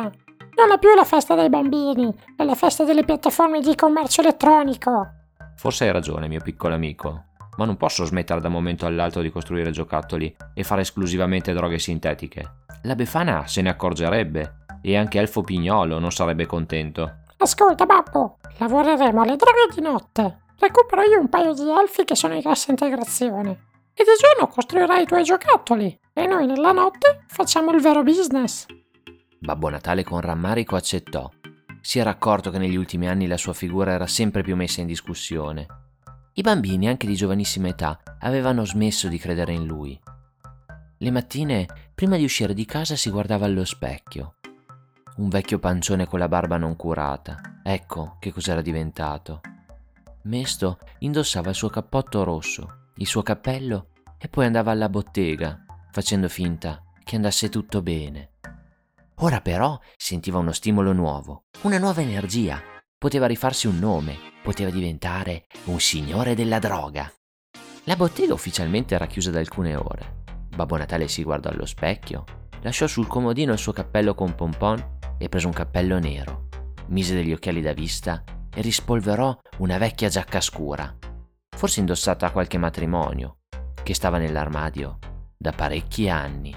Non 0.56 0.72
è 0.72 0.78
più 0.78 0.94
la 0.94 1.04
festa 1.04 1.34
dei 1.34 1.50
bambini, 1.50 2.14
è 2.36 2.44
la 2.44 2.54
festa 2.54 2.84
delle 2.84 3.04
piattaforme 3.04 3.60
di 3.60 3.74
commercio 3.74 4.22
elettronico. 4.22 5.08
Forse 5.56 5.84
hai 5.84 5.92
ragione, 5.92 6.28
mio 6.28 6.40
piccolo 6.40 6.74
amico, 6.74 7.24
ma 7.56 7.64
non 7.64 7.76
posso 7.76 8.04
smettere 8.04 8.40
da 8.40 8.46
un 8.46 8.54
momento 8.54 8.86
all'altro 8.86 9.20
di 9.20 9.30
costruire 9.30 9.70
giocattoli 9.70 10.34
e 10.54 10.62
fare 10.62 10.80
esclusivamente 10.80 11.52
droghe 11.52 11.78
sintetiche. 11.78 12.62
La 12.84 12.94
Befana 12.94 13.46
se 13.46 13.62
ne 13.62 13.70
accorgerebbe 13.70 14.63
e 14.86 14.98
anche 14.98 15.18
Elfo 15.18 15.40
Pignolo 15.40 15.98
non 15.98 16.12
sarebbe 16.12 16.44
contento. 16.44 17.20
Ascolta, 17.38 17.86
babbo, 17.86 18.36
lavoreremo 18.58 19.22
alle 19.22 19.36
droghe 19.36 19.74
di 19.74 19.80
notte. 19.80 20.42
Recupero 20.58 21.00
io 21.02 21.20
un 21.20 21.30
paio 21.30 21.54
di 21.54 21.62
elfi 21.62 22.04
che 22.04 22.14
sono 22.14 22.34
in 22.34 22.42
cassa 22.42 22.70
integrazione. 22.70 23.50
E 23.94 24.04
di 24.04 24.10
giorno 24.20 24.52
costruirai 24.52 25.02
i 25.02 25.06
tuoi 25.06 25.22
giocattoli. 25.24 25.98
E 26.12 26.26
noi 26.26 26.44
nella 26.44 26.72
notte 26.72 27.24
facciamo 27.28 27.72
il 27.72 27.80
vero 27.80 28.02
business. 28.02 28.66
Babbo 29.38 29.70
Natale 29.70 30.04
con 30.04 30.20
rammarico 30.20 30.76
accettò. 30.76 31.30
Si 31.80 31.98
era 31.98 32.10
accorto 32.10 32.50
che 32.50 32.58
negli 32.58 32.76
ultimi 32.76 33.08
anni 33.08 33.26
la 33.26 33.38
sua 33.38 33.54
figura 33.54 33.92
era 33.92 34.06
sempre 34.06 34.42
più 34.42 34.54
messa 34.54 34.82
in 34.82 34.86
discussione. 34.86 35.66
I 36.34 36.42
bambini, 36.42 36.88
anche 36.88 37.06
di 37.06 37.14
giovanissima 37.14 37.68
età, 37.68 37.98
avevano 38.20 38.66
smesso 38.66 39.08
di 39.08 39.16
credere 39.16 39.52
in 39.52 39.64
lui. 39.64 39.98
Le 40.98 41.10
mattine, 41.10 41.66
prima 41.94 42.16
di 42.16 42.24
uscire 42.24 42.52
di 42.52 42.66
casa, 42.66 42.96
si 42.96 43.08
guardava 43.08 43.46
allo 43.46 43.64
specchio. 43.64 44.34
Un 45.16 45.28
vecchio 45.28 45.60
pancione 45.60 46.06
con 46.08 46.18
la 46.18 46.26
barba 46.26 46.56
non 46.56 46.74
curata. 46.74 47.60
Ecco 47.62 48.16
che 48.18 48.32
cos'era 48.32 48.60
diventato. 48.60 49.40
Mesto 50.22 50.78
indossava 50.98 51.50
il 51.50 51.54
suo 51.54 51.68
cappotto 51.68 52.24
rosso, 52.24 52.88
il 52.96 53.06
suo 53.06 53.22
cappello 53.22 53.90
e 54.18 54.26
poi 54.28 54.46
andava 54.46 54.72
alla 54.72 54.88
bottega, 54.88 55.64
facendo 55.92 56.28
finta 56.28 56.82
che 57.04 57.14
andasse 57.14 57.48
tutto 57.48 57.80
bene. 57.80 58.30
Ora 59.18 59.40
però 59.40 59.78
sentiva 59.96 60.38
uno 60.38 60.50
stimolo 60.50 60.92
nuovo, 60.92 61.44
una 61.62 61.78
nuova 61.78 62.00
energia. 62.00 62.60
Poteva 62.98 63.26
rifarsi 63.26 63.68
un 63.68 63.78
nome, 63.78 64.16
poteva 64.42 64.70
diventare 64.70 65.46
un 65.66 65.78
signore 65.78 66.34
della 66.34 66.58
droga. 66.58 67.08
La 67.84 67.94
bottega 67.94 68.32
ufficialmente 68.32 68.96
era 68.96 69.06
chiusa 69.06 69.30
da 69.30 69.38
alcune 69.38 69.76
ore. 69.76 70.22
Babbo 70.56 70.76
Natale 70.76 71.06
si 71.06 71.22
guardò 71.22 71.50
allo 71.50 71.66
specchio, 71.66 72.24
lasciò 72.62 72.88
sul 72.88 73.06
comodino 73.06 73.52
il 73.52 73.58
suo 73.58 73.72
cappello 73.72 74.14
con 74.14 74.34
pompon 74.34 74.93
e 75.18 75.28
prese 75.28 75.46
un 75.46 75.52
cappello 75.52 75.98
nero, 75.98 76.48
mise 76.88 77.14
degli 77.14 77.32
occhiali 77.32 77.60
da 77.60 77.72
vista 77.72 78.22
e 78.54 78.60
rispolverò 78.60 79.36
una 79.58 79.78
vecchia 79.78 80.08
giacca 80.08 80.40
scura, 80.40 80.94
forse 81.56 81.80
indossata 81.80 82.26
a 82.26 82.30
qualche 82.30 82.58
matrimonio, 82.58 83.38
che 83.82 83.94
stava 83.94 84.18
nell'armadio 84.18 84.98
da 85.36 85.52
parecchi 85.52 86.08
anni. 86.08 86.54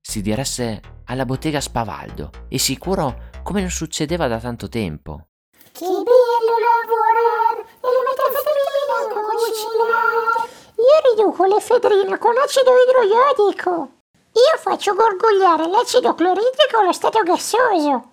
Si 0.00 0.22
diresse 0.22 0.80
alla 1.04 1.24
bottega 1.24 1.60
Spavaldo 1.60 2.30
e 2.48 2.58
sicuro 2.58 3.28
come 3.42 3.60
non 3.60 3.70
succedeva 3.70 4.26
da 4.26 4.38
tanto 4.38 4.68
tempo. 4.68 5.26
Che 5.72 5.84
bello 5.84 6.54
lavorare 6.66 7.60
e 7.60 7.88
le 7.88 8.02
metanfetamine 8.08 8.94
a 8.98 9.22
cucinare. 9.30 10.48
Io 10.76 11.14
riduco 11.14 11.44
l'efedrina 11.46 12.18
con 12.18 12.32
acido 12.38 12.72
idroiodico. 12.86 13.99
Io 14.32 14.58
faccio 14.58 14.94
gorgogliare 14.94 15.66
l'acido 15.68 16.14
cloridrico 16.14 16.78
allo 16.80 16.92
stato 16.92 17.20
gassoso. 17.22 18.10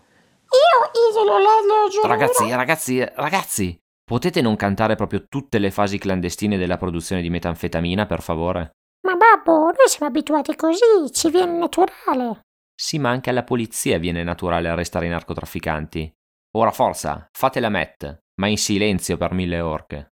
Io 0.47 1.09
isolo 1.09 1.37
l'alogenuro. 1.37 2.07
Ragazzi, 2.07 2.49
ragazzi, 2.51 3.05
ragazzi, 3.15 3.77
potete 4.03 4.41
non 4.41 4.55
cantare 4.55 4.95
proprio 4.95 5.25
tutte 5.27 5.59
le 5.59 5.71
fasi 5.71 5.97
clandestine 5.97 6.57
della 6.57 6.77
produzione 6.77 7.21
di 7.21 7.29
metanfetamina, 7.29 8.05
per 8.05 8.21
favore? 8.21 8.71
Ma 9.05 9.15
babbo, 9.15 9.65
noi 9.65 9.87
siamo 9.87 10.07
abituati 10.07 10.55
così, 10.55 11.11
ci 11.11 11.29
viene 11.29 11.57
naturale. 11.57 12.41
Sì, 12.73 12.97
ma 12.99 13.09
anche 13.09 13.29
alla 13.29 13.43
polizia 13.43 13.99
viene 13.99 14.23
naturale 14.23 14.69
arrestare 14.69 15.05
i 15.05 15.09
narcotrafficanti. 15.09 16.11
Ora 16.57 16.71
forza, 16.71 17.27
fate 17.31 17.59
la 17.59 17.69
met, 17.69 18.19
ma 18.39 18.47
in 18.47 18.57
silenzio 18.57 19.17
per 19.17 19.33
mille 19.33 19.59
orche. 19.59 20.13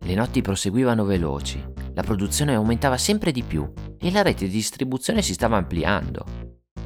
Le 0.00 0.14
notti 0.14 0.40
proseguivano 0.40 1.04
veloci, 1.04 1.62
la 1.98 2.04
produzione 2.04 2.54
aumentava 2.54 2.96
sempre 2.96 3.32
di 3.32 3.42
più 3.42 3.68
e 3.98 4.12
la 4.12 4.22
rete 4.22 4.44
di 4.44 4.52
distribuzione 4.52 5.20
si 5.20 5.32
stava 5.32 5.56
ampliando. 5.56 6.24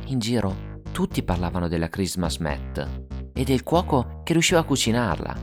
In 0.07 0.19
giro 0.19 0.81
tutti 0.91 1.23
parlavano 1.23 1.69
della 1.69 1.91
Christmas 1.91 2.39
Met 2.39 3.31
e 3.35 3.45
del 3.45 3.63
cuoco 3.63 4.23
che 4.25 4.33
riusciva 4.33 4.61
a 4.61 4.65
cucinarla, 4.65 5.37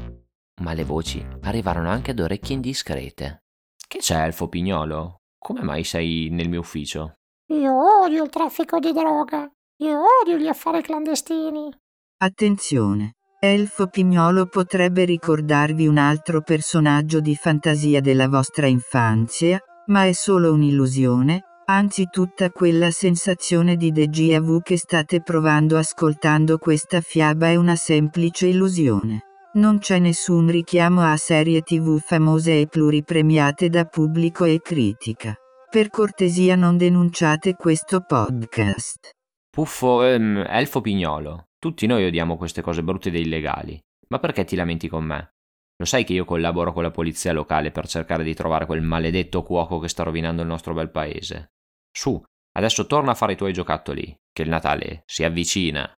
ma 0.63 0.73
le 0.73 0.83
voci 0.83 1.23
arrivarono 1.41 1.89
anche 1.89 2.11
ad 2.11 2.19
orecchie 2.19 2.55
indiscrete. 2.55 3.43
Che 3.87 3.99
c'è, 3.99 4.23
Elfo 4.23 4.47
Pignolo? 4.47 5.21
Come 5.37 5.61
mai 5.61 5.83
sei 5.83 6.29
nel 6.31 6.49
mio 6.49 6.61
ufficio? 6.61 7.19
Io 7.51 8.03
odio 8.03 8.23
il 8.23 8.29
traffico 8.31 8.79
di 8.79 8.91
droga. 8.91 9.47
Io 9.81 10.01
odio 10.21 10.37
gli 10.37 10.47
affari 10.47 10.81
clandestini. 10.81 11.69
Attenzione! 12.17 13.17
Elfo 13.41 13.87
Pignolo 13.87 14.47
potrebbe 14.47 15.05
ricordarvi 15.05 15.87
un 15.87 15.97
altro 15.97 16.41
personaggio 16.41 17.21
di 17.21 17.35
fantasia 17.35 18.01
della 18.01 18.27
vostra 18.27 18.67
infanzia, 18.67 19.57
ma 19.85 20.03
è 20.03 20.11
solo 20.11 20.51
un'illusione, 20.51 21.43
anzi 21.67 22.09
tutta 22.11 22.49
quella 22.49 22.91
sensazione 22.91 23.77
di 23.77 23.93
déjà 23.93 24.41
vu 24.41 24.59
che 24.61 24.77
state 24.77 25.21
provando 25.21 25.77
ascoltando 25.77 26.57
questa 26.57 26.99
fiaba 26.99 27.47
è 27.47 27.55
una 27.55 27.77
semplice 27.77 28.47
illusione. 28.47 29.21
Non 29.53 29.79
c'è 29.79 29.99
nessun 29.99 30.49
richiamo 30.49 31.01
a 31.01 31.15
serie 31.15 31.61
tv 31.61 31.97
famose 31.97 32.59
e 32.59 32.67
pluripremiate 32.67 33.69
da 33.69 33.85
pubblico 33.85 34.43
e 34.43 34.59
critica. 34.59 35.33
Per 35.71 35.89
cortesia 35.89 36.57
non 36.57 36.75
denunciate 36.75 37.53
questo 37.53 38.01
podcast. 38.01 39.11
Puffo, 39.49 40.03
ehm, 40.03 40.43
Elfo 40.45 40.81
Pignolo. 40.81 41.45
Tutti 41.59 41.85
noi 41.87 42.05
odiamo 42.05 42.37
queste 42.37 42.61
cose 42.61 42.81
brutte 42.83 43.09
e 43.09 43.19
illegali. 43.19 43.77
Ma 44.07 44.19
perché 44.19 44.45
ti 44.45 44.55
lamenti 44.55 44.87
con 44.87 45.03
me? 45.03 45.33
Lo 45.75 45.85
sai 45.85 46.05
che 46.05 46.13
io 46.13 46.23
collaboro 46.23 46.71
con 46.71 46.83
la 46.83 46.91
polizia 46.91 47.33
locale 47.33 47.71
per 47.71 47.85
cercare 47.85 48.23
di 48.23 48.33
trovare 48.33 48.65
quel 48.65 48.81
maledetto 48.81 49.43
cuoco 49.43 49.77
che 49.79 49.89
sta 49.89 50.03
rovinando 50.03 50.41
il 50.41 50.47
nostro 50.47 50.73
bel 50.73 50.89
paese. 50.89 51.51
Su, 51.91 52.21
adesso 52.53 52.85
torna 52.85 53.11
a 53.11 53.15
fare 53.15 53.33
i 53.33 53.35
tuoi 53.35 53.51
giocattoli, 53.51 54.17
che 54.31 54.43
il 54.43 54.49
Natale 54.49 55.03
si 55.05 55.25
avvicina. 55.25 55.91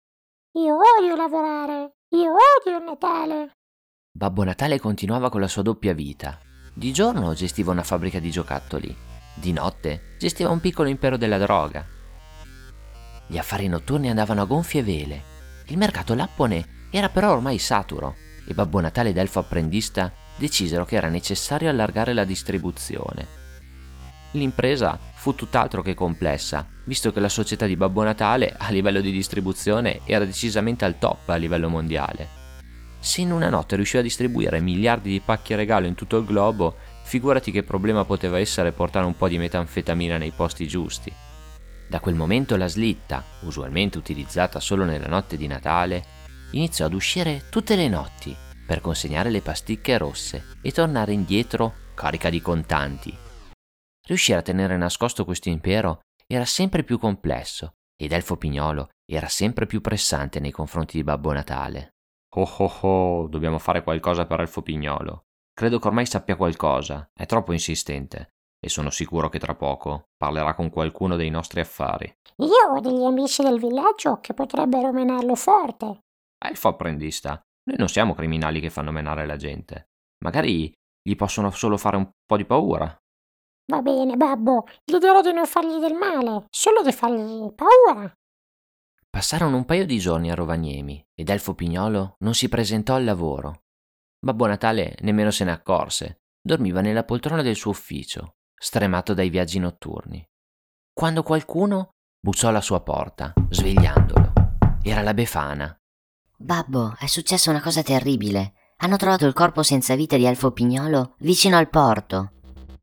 Io 0.59 0.77
odio 0.77 1.15
lavorare. 1.15 1.93
Io 2.15 2.33
odio 2.33 2.79
il 2.79 2.85
Natale. 2.85 3.53
Babbo 4.11 4.45
Natale 4.45 4.81
continuava 4.81 5.29
con 5.29 5.43
la 5.43 5.49
sua 5.49 5.63
doppia 5.63 5.93
vita. 5.93 6.41
Di 6.75 6.91
giorno 6.91 7.35
gestiva 7.35 7.71
una 7.71 7.83
fabbrica 7.83 8.19
di 8.19 8.31
giocattoli, 8.31 8.97
di 9.35 9.53
notte 9.53 10.17
gestiva 10.19 10.49
un 10.49 10.61
piccolo 10.61 10.89
impero 10.89 11.19
della 11.19 11.39
droga. 11.39 11.87
Gli 13.27 13.37
affari 13.37 13.69
notturni 13.69 14.09
andavano 14.09 14.41
a 14.41 14.47
gonfie 14.47 14.83
vele. 14.83 15.39
Il 15.71 15.79
mercato 15.79 16.15
lappone 16.15 16.89
era 16.91 17.09
però 17.09 17.31
ormai 17.31 17.59
saturo 17.59 18.17
e 18.45 18.55
Babbo 18.55 18.81
Natale 18.81 19.11
ed 19.11 19.17
Elfo 19.17 19.39
Apprendista 19.39 20.13
decisero 20.37 20.85
che 20.85 20.97
era 20.97 21.09
necessario 21.09 21.71
allargare 21.71 22.13
la 22.13 22.25
distribuzione. 22.25 23.39
L'impresa 24.33 24.99
fu 25.15 25.37
tutt'altro 25.37 25.81
che 25.83 25.95
complessa, 25.95 26.67
visto 26.85 27.13
che 27.13 27.21
la 27.21 27.29
società 27.29 27.67
di 27.67 27.77
Babbo 27.77 28.03
Natale 28.03 28.53
a 28.59 28.71
livello 28.71 29.01
di 29.01 29.13
distribuzione 29.13 30.01
era 30.07 30.25
decisamente 30.25 30.85
al 30.85 30.99
top 30.99 31.29
a 31.29 31.37
livello 31.37 31.69
mondiale. 31.69 32.39
Se 32.99 33.21
in 33.21 33.31
una 33.31 33.49
notte 33.49 33.77
riusciva 33.77 34.01
a 34.01 34.05
distribuire 34.05 34.61
miliardi 34.61 35.11
di 35.11 35.21
pacchi 35.21 35.55
regalo 35.55 35.87
in 35.87 35.95
tutto 35.95 36.19
il 36.19 36.25
globo, 36.25 36.79
figurati 37.05 37.53
che 37.53 37.63
problema 37.63 38.05
poteva 38.05 38.41
essere 38.41 38.73
portare 38.73 39.07
un 39.07 39.17
po' 39.17 39.29
di 39.29 39.39
metanfetamina 39.39 40.19
nei 40.19 40.33
posti 40.33 40.67
giusti. 40.67 41.13
Da 41.91 41.99
quel 41.99 42.15
momento 42.15 42.57
la 42.57 42.69
slitta, 42.69 43.25
usualmente 43.41 43.99
utilizzata 43.99 44.61
solo 44.61 44.85
nella 44.85 45.09
notte 45.09 45.37
di 45.37 45.49
Natale, 45.49 46.05
iniziò 46.53 46.87
ad 46.87 46.95
uscire 46.95 47.49
tutte 47.51 47.75
le 47.75 47.89
notti 47.89 48.33
per 48.65 48.81
consegnare 48.81 49.29
le 49.29 49.41
pasticche 49.41 49.99
rosse 49.99 50.57
e 50.63 50.71
tornare 50.71 51.13
indietro 51.13 51.89
carica 51.95 52.31
di 52.31 52.41
contanti. 52.41 53.13
Riuscire 54.07 54.39
a 54.39 54.43
tenere 54.43 54.77
nascosto 54.77 55.25
questo 55.25 55.49
impero 55.49 56.03
era 56.29 56.45
sempre 56.45 56.85
più 56.85 56.97
complesso 56.97 57.73
ed 58.01 58.13
Elfo 58.13 58.37
Pignolo 58.37 58.91
era 59.05 59.27
sempre 59.27 59.67
più 59.67 59.81
pressante 59.81 60.39
nei 60.39 60.53
confronti 60.53 60.97
di 60.97 61.03
Babbo 61.03 61.33
Natale. 61.33 61.95
Oh 62.37 62.49
oh 62.59 62.79
oh, 62.83 63.27
dobbiamo 63.27 63.59
fare 63.59 63.83
qualcosa 63.83 64.27
per 64.27 64.39
Elfo 64.39 64.63
Pignolo. 64.63 65.25
Credo 65.53 65.81
che 65.81 65.89
ormai 65.89 66.07
sappia 66.07 66.37
qualcosa, 66.37 67.11
è 67.13 67.27
troppo 67.27 67.53
insistente 67.53 68.35
e 68.61 68.69
sono 68.69 68.91
sicuro 68.91 69.31
che 69.31 69.39
tra 69.39 69.55
poco 69.55 70.11
parlerà 70.17 70.55
con 70.55 70.69
qualcuno 70.69 71.17
dei 71.17 71.31
nostri 71.31 71.61
affari. 71.61 72.15
Io 72.37 72.75
ho 72.75 72.81
degli 72.81 73.03
amici 73.03 73.43
del 73.43 73.59
villaggio 73.59 74.21
che 74.21 74.35
potrebbero 74.35 74.93
menarlo 74.93 75.35
forte. 75.35 76.01
Elfo 76.39 76.69
apprendista, 76.69 77.41
noi 77.65 77.77
non 77.79 77.89
siamo 77.89 78.15
criminali 78.15 78.61
che 78.61 78.71
fanno 78.71 78.93
menare 78.93 79.27
la 79.27 79.37
gente. 79.37 79.89
Magari 80.25 80.73
gli 81.03 81.17
possono 81.17 81.51
solo 81.51 81.79
fare 81.79 81.97
un 81.97 82.11
po' 82.27 82.37
di 82.37 82.45
paura. 82.45 82.95
Va 83.71 83.83
bene, 83.83 84.17
babbo, 84.17 84.67
gli 84.85 84.99
dirò 84.99 85.23
di 85.23 85.33
non 85.33 85.47
fargli 85.47 85.79
del 85.79 85.95
male, 85.95 86.45
solo 86.51 86.83
di 86.83 86.93
fargli 86.93 87.53
paura. 87.55 88.13
Passarono 89.09 89.57
un 89.57 89.65
paio 89.65 89.87
di 89.87 89.99
giorni 89.99 90.31
a 90.31 90.35
Rovagnemi 90.35 91.03
ed 91.15 91.29
Elfo 91.29 91.55
Pignolo 91.55 92.15
non 92.19 92.35
si 92.35 92.49
presentò 92.49 92.95
al 92.95 93.05
lavoro. 93.05 93.63
Babbo 94.19 94.47
Natale 94.47 94.97
nemmeno 95.01 95.31
se 95.31 95.45
ne 95.45 95.53
accorse, 95.53 96.21
dormiva 96.41 96.81
nella 96.81 97.05
poltrona 97.05 97.43
del 97.43 97.57
suo 97.57 97.71
ufficio, 97.71 98.35
stremato 98.63 99.15
dai 99.15 99.31
viaggi 99.31 99.59
notturni. 99.59 100.23
Quando 100.93 101.23
qualcuno 101.23 101.89
bussò 102.21 102.49
alla 102.49 102.61
sua 102.61 102.83
porta, 102.83 103.33
svegliandolo. 103.49 104.33
Era 104.83 105.01
la 105.01 105.15
Befana. 105.15 105.75
Babbo, 106.37 106.95
è 106.99 107.07
successa 107.07 107.49
una 107.49 107.63
cosa 107.63 107.83
terribile. 107.83 108.53
Hanno 108.83 108.97
trovato 108.97 109.27
il 109.27 109.33
corpo 109.33 109.63
senza 109.63 109.95
vita 109.95 110.17
di 110.17 110.27
Elfo 110.27 110.53
Pignolo 110.53 111.15
vicino 111.21 111.57
al 111.57 111.71
porto. 111.71 112.33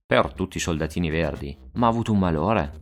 Per 0.03 0.34
tutti 0.34 0.57
i 0.57 0.60
soldatini 0.60 1.12
verdi, 1.12 1.55
ma 1.74 1.86
ha 1.86 1.89
avuto 1.89 2.12
un 2.12 2.19
malore. 2.19 2.74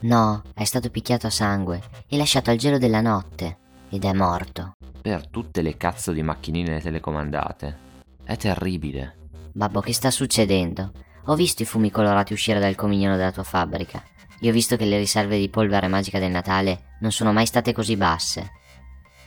No, 0.00 0.42
è 0.52 0.64
stato 0.64 0.90
picchiato 0.90 1.26
a 1.26 1.30
sangue 1.30 1.82
e 2.06 2.18
lasciato 2.18 2.50
al 2.50 2.58
gelo 2.58 2.76
della 2.76 3.00
notte. 3.00 3.58
Ed 3.88 4.04
è 4.04 4.12
morto. 4.12 4.74
Per 5.00 5.26
tutte 5.28 5.62
le 5.62 5.78
cazzo 5.78 6.12
di 6.12 6.22
macchinine 6.22 6.80
telecomandate. 6.80 7.78
È 8.24 8.36
terribile. 8.36 9.30
Babbo, 9.52 9.80
che 9.80 9.94
sta 9.94 10.10
succedendo? 10.10 10.92
Ho 11.28 11.34
visto 11.34 11.62
i 11.62 11.66
fumi 11.66 11.90
colorati 11.90 12.32
uscire 12.32 12.60
dal 12.60 12.76
comignolo 12.76 13.16
della 13.16 13.32
tua 13.32 13.42
fabbrica. 13.42 14.02
Io 14.40 14.50
ho 14.50 14.52
visto 14.52 14.76
che 14.76 14.84
le 14.84 14.98
riserve 14.98 15.38
di 15.38 15.48
polvere 15.48 15.88
magica 15.88 16.18
del 16.18 16.30
Natale 16.30 16.96
non 17.00 17.10
sono 17.10 17.32
mai 17.32 17.46
state 17.46 17.72
così 17.72 17.96
basse. 17.96 18.52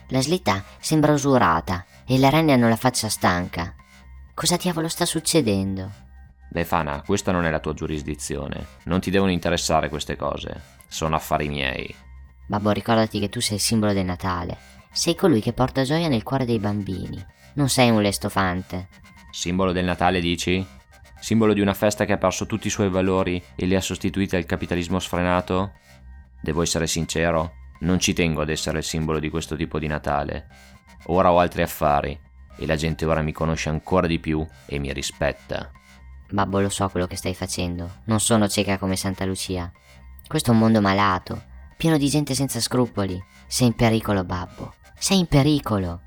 La 0.08 0.22
slitta 0.22 0.64
sembra 0.78 1.12
usurata 1.12 1.84
e 2.06 2.18
le 2.18 2.30
renne 2.30 2.52
hanno 2.52 2.68
la 2.68 2.76
faccia 2.76 3.08
stanca. 3.08 3.74
Cosa 4.32 4.56
diavolo 4.56 4.88
sta 4.88 5.04
succedendo? 5.04 5.90
Befana, 6.48 7.02
questa 7.02 7.32
non 7.32 7.44
è 7.44 7.50
la 7.50 7.60
tua 7.60 7.74
giurisdizione. 7.74 8.66
Non 8.84 9.00
ti 9.00 9.10
devono 9.10 9.30
interessare 9.30 9.88
queste 9.88 10.16
cose. 10.16 10.78
Sono 10.88 11.16
affari 11.16 11.48
miei. 11.48 11.94
Babbo, 12.46 12.70
ricordati 12.70 13.20
che 13.20 13.28
tu 13.28 13.40
sei 13.40 13.56
il 13.56 13.62
simbolo 13.62 13.92
del 13.92 14.06
Natale. 14.06 14.56
Sei 14.90 15.14
colui 15.14 15.40
che 15.40 15.52
porta 15.52 15.84
gioia 15.84 16.08
nel 16.08 16.22
cuore 16.22 16.46
dei 16.46 16.58
bambini. 16.58 17.24
Non 17.54 17.68
sei 17.68 17.90
un 17.90 18.00
lestofante. 18.00 18.88
Simbolo 19.30 19.70
del 19.70 19.84
Natale, 19.84 20.18
dici? 20.20 20.66
Simbolo 21.20 21.52
di 21.52 21.60
una 21.60 21.74
festa 21.74 22.04
che 22.04 22.12
ha 22.12 22.18
perso 22.18 22.46
tutti 22.46 22.66
i 22.66 22.70
suoi 22.70 22.88
valori 22.88 23.42
e 23.54 23.66
li 23.66 23.76
ha 23.76 23.80
sostituiti 23.80 24.36
al 24.36 24.46
capitalismo 24.46 24.98
sfrenato? 24.98 25.72
Devo 26.40 26.62
essere 26.62 26.86
sincero, 26.86 27.52
non 27.80 28.00
ci 28.00 28.12
tengo 28.12 28.40
ad 28.40 28.48
essere 28.48 28.78
il 28.78 28.84
simbolo 28.84 29.18
di 29.18 29.28
questo 29.28 29.54
tipo 29.54 29.78
di 29.78 29.86
Natale. 29.86 30.48
Ora 31.06 31.30
ho 31.30 31.38
altri 31.38 31.62
affari 31.62 32.18
e 32.56 32.66
la 32.66 32.76
gente 32.76 33.04
ora 33.04 33.22
mi 33.22 33.32
conosce 33.32 33.68
ancora 33.68 34.06
di 34.06 34.18
più 34.18 34.44
e 34.66 34.78
mi 34.78 34.92
rispetta. 34.92 35.70
Babbo, 36.30 36.60
lo 36.60 36.68
so 36.68 36.88
quello 36.88 37.06
che 37.06 37.16
stai 37.16 37.34
facendo. 37.34 37.98
Non 38.04 38.20
sono 38.20 38.48
cieca 38.48 38.78
come 38.78 38.96
Santa 38.96 39.24
Lucia. 39.24 39.70
Questo 40.26 40.50
è 40.50 40.54
un 40.54 40.60
mondo 40.60 40.80
malato, 40.80 41.42
pieno 41.76 41.96
di 41.96 42.08
gente 42.08 42.34
senza 42.34 42.60
scrupoli. 42.60 43.22
Sei 43.46 43.66
in 43.68 43.74
pericolo, 43.74 44.24
babbo. 44.24 44.74
Sei 44.98 45.18
in 45.18 45.26
pericolo. 45.26 46.00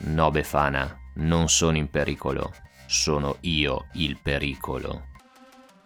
No, 0.00 0.30
Befana, 0.30 0.96
non 1.14 1.48
sono 1.48 1.76
in 1.76 1.88
pericolo. 1.90 2.52
Sono 2.90 3.36
io 3.40 3.88
il 3.92 4.16
pericolo. 4.16 5.08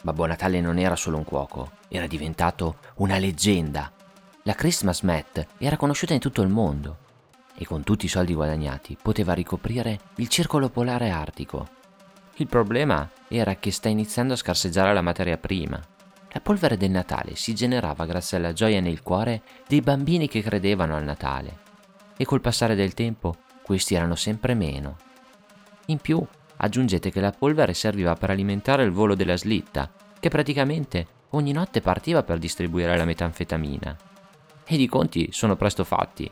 Babbo 0.04 0.24
Natale 0.24 0.60
non 0.60 0.78
era 0.78 0.94
solo 0.94 1.16
un 1.16 1.24
cuoco, 1.24 1.72
era 1.88 2.06
diventato 2.06 2.76
una 2.98 3.18
leggenda. 3.18 3.92
La 4.44 4.54
Christmas 4.54 5.00
Mat 5.00 5.44
era 5.58 5.76
conosciuta 5.76 6.14
in 6.14 6.20
tutto 6.20 6.42
il 6.42 6.48
mondo 6.48 6.98
e 7.56 7.66
con 7.66 7.82
tutti 7.82 8.04
i 8.04 8.08
soldi 8.08 8.34
guadagnati 8.34 8.96
poteva 9.02 9.32
ricoprire 9.32 9.98
il 10.18 10.28
circolo 10.28 10.68
polare 10.68 11.10
artico. 11.10 11.68
Il 12.36 12.46
problema 12.46 13.10
era 13.26 13.56
che 13.56 13.72
sta 13.72 13.88
iniziando 13.88 14.34
a 14.34 14.36
scarseggiare 14.36 14.94
la 14.94 15.02
materia 15.02 15.38
prima. 15.38 15.82
La 16.30 16.40
polvere 16.40 16.76
del 16.76 16.92
Natale 16.92 17.34
si 17.34 17.52
generava 17.52 18.06
grazie 18.06 18.36
alla 18.36 18.52
gioia 18.52 18.80
nel 18.80 19.02
cuore 19.02 19.42
dei 19.66 19.80
bambini 19.80 20.28
che 20.28 20.40
credevano 20.40 20.94
al 20.94 21.02
Natale 21.02 21.58
e 22.16 22.24
col 22.24 22.40
passare 22.40 22.76
del 22.76 22.94
tempo 22.94 23.38
questi 23.60 23.96
erano 23.96 24.14
sempre 24.14 24.54
meno. 24.54 24.98
In 25.86 25.98
più, 25.98 26.24
aggiungete 26.62 27.10
che 27.10 27.20
la 27.20 27.32
polvere 27.32 27.74
serviva 27.74 28.14
per 28.14 28.30
alimentare 28.30 28.84
il 28.84 28.92
volo 28.92 29.14
della 29.14 29.36
slitta, 29.36 29.92
che 30.18 30.28
praticamente 30.28 31.06
ogni 31.30 31.52
notte 31.52 31.80
partiva 31.80 32.22
per 32.22 32.38
distribuire 32.38 32.96
la 32.96 33.04
metanfetamina. 33.04 33.96
E 34.64 34.76
i 34.76 34.86
conti 34.86 35.28
sono 35.32 35.56
presto 35.56 35.84
fatti. 35.84 36.30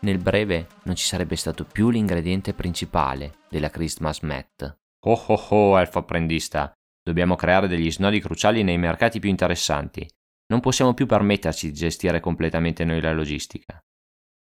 Nel 0.00 0.18
breve 0.18 0.68
non 0.84 0.94
ci 0.94 1.04
sarebbe 1.04 1.36
stato 1.36 1.64
più 1.64 1.90
l'ingrediente 1.90 2.54
principale 2.54 3.38
della 3.48 3.70
Christmas 3.70 4.20
Mat. 4.20 4.76
Oh 5.06 5.24
oh 5.26 5.46
oh, 5.48 5.78
elfo 5.78 5.98
apprendista, 5.98 6.72
dobbiamo 7.02 7.34
creare 7.34 7.66
degli 7.66 7.90
snodi 7.90 8.20
cruciali 8.20 8.62
nei 8.62 8.78
mercati 8.78 9.18
più 9.18 9.28
interessanti. 9.28 10.08
Non 10.48 10.60
possiamo 10.60 10.94
più 10.94 11.06
permetterci 11.06 11.68
di 11.68 11.74
gestire 11.74 12.20
completamente 12.20 12.84
noi 12.84 13.00
la 13.00 13.12
logistica. 13.12 13.80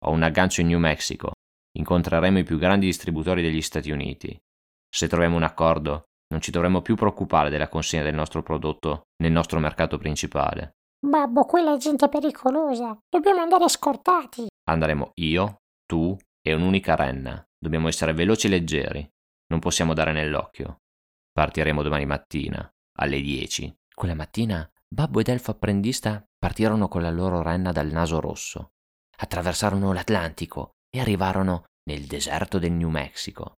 Ho 0.06 0.12
un 0.12 0.24
aggancio 0.24 0.62
in 0.62 0.68
New 0.68 0.80
Mexico. 0.80 1.34
Incontreremo 1.78 2.40
i 2.40 2.44
più 2.44 2.58
grandi 2.58 2.88
distributori 2.88 3.44
degli 3.44 3.62
Stati 3.62 3.92
Uniti. 3.92 4.36
Se 4.94 5.08
troviamo 5.08 5.38
un 5.38 5.44
accordo, 5.44 6.04
non 6.32 6.42
ci 6.42 6.52
dovremmo 6.52 6.82
più 6.82 6.96
preoccupare 6.96 7.50
della 7.50 7.70
consegna 7.70 8.04
del 8.04 8.14
nostro 8.14 8.44
prodotto 8.44 9.04
nel 9.24 9.32
nostro 9.32 9.60
mercato 9.60 9.98
principale. 9.98 10.76
Babbo, 11.00 11.46
quella 11.46 11.74
è 11.74 11.78
gente 11.78 12.10
pericolosa. 12.10 12.98
Dobbiamo 13.10 13.42
andare 13.42 13.68
scortati. 13.70 14.48
Andremo 14.70 15.12
io, 15.16 15.62
tu 15.86 16.16
e 16.42 16.54
un'unica 16.54 16.96
renna. 16.96 17.44
Dobbiamo 17.58 17.88
essere 17.88 18.14
veloci 18.14 18.48
e 18.48 18.50
leggeri. 18.50 19.10
Non 19.48 19.60
possiamo 19.60 19.94
dare 19.94 20.12
nell'occhio. 20.12 20.78
Partiremo 21.32 21.82
domani 21.82 22.06
mattina, 22.06 22.70
alle 23.00 23.22
10. 23.22 23.74
Quella 23.96 24.14
mattina 24.14 24.70
Babbo 24.94 25.22
ed 25.22 25.30
Elfo 25.30 25.52
apprendista 25.52 26.22
partirono 26.38 26.90
con 26.90 27.02
la 27.02 27.12
loro 27.12 27.42
renna 27.42 27.72
dal 27.72 27.88
naso 27.88 28.20
rosso. 28.20 28.72
Attraversarono 29.18 29.94
l'Atlantico 29.94 30.72
e 30.90 31.00
arrivarono 31.00 31.64
nel 31.90 32.06
deserto 32.06 32.60
del 32.60 32.74
New 32.74 32.90
Mexico. 32.90 33.54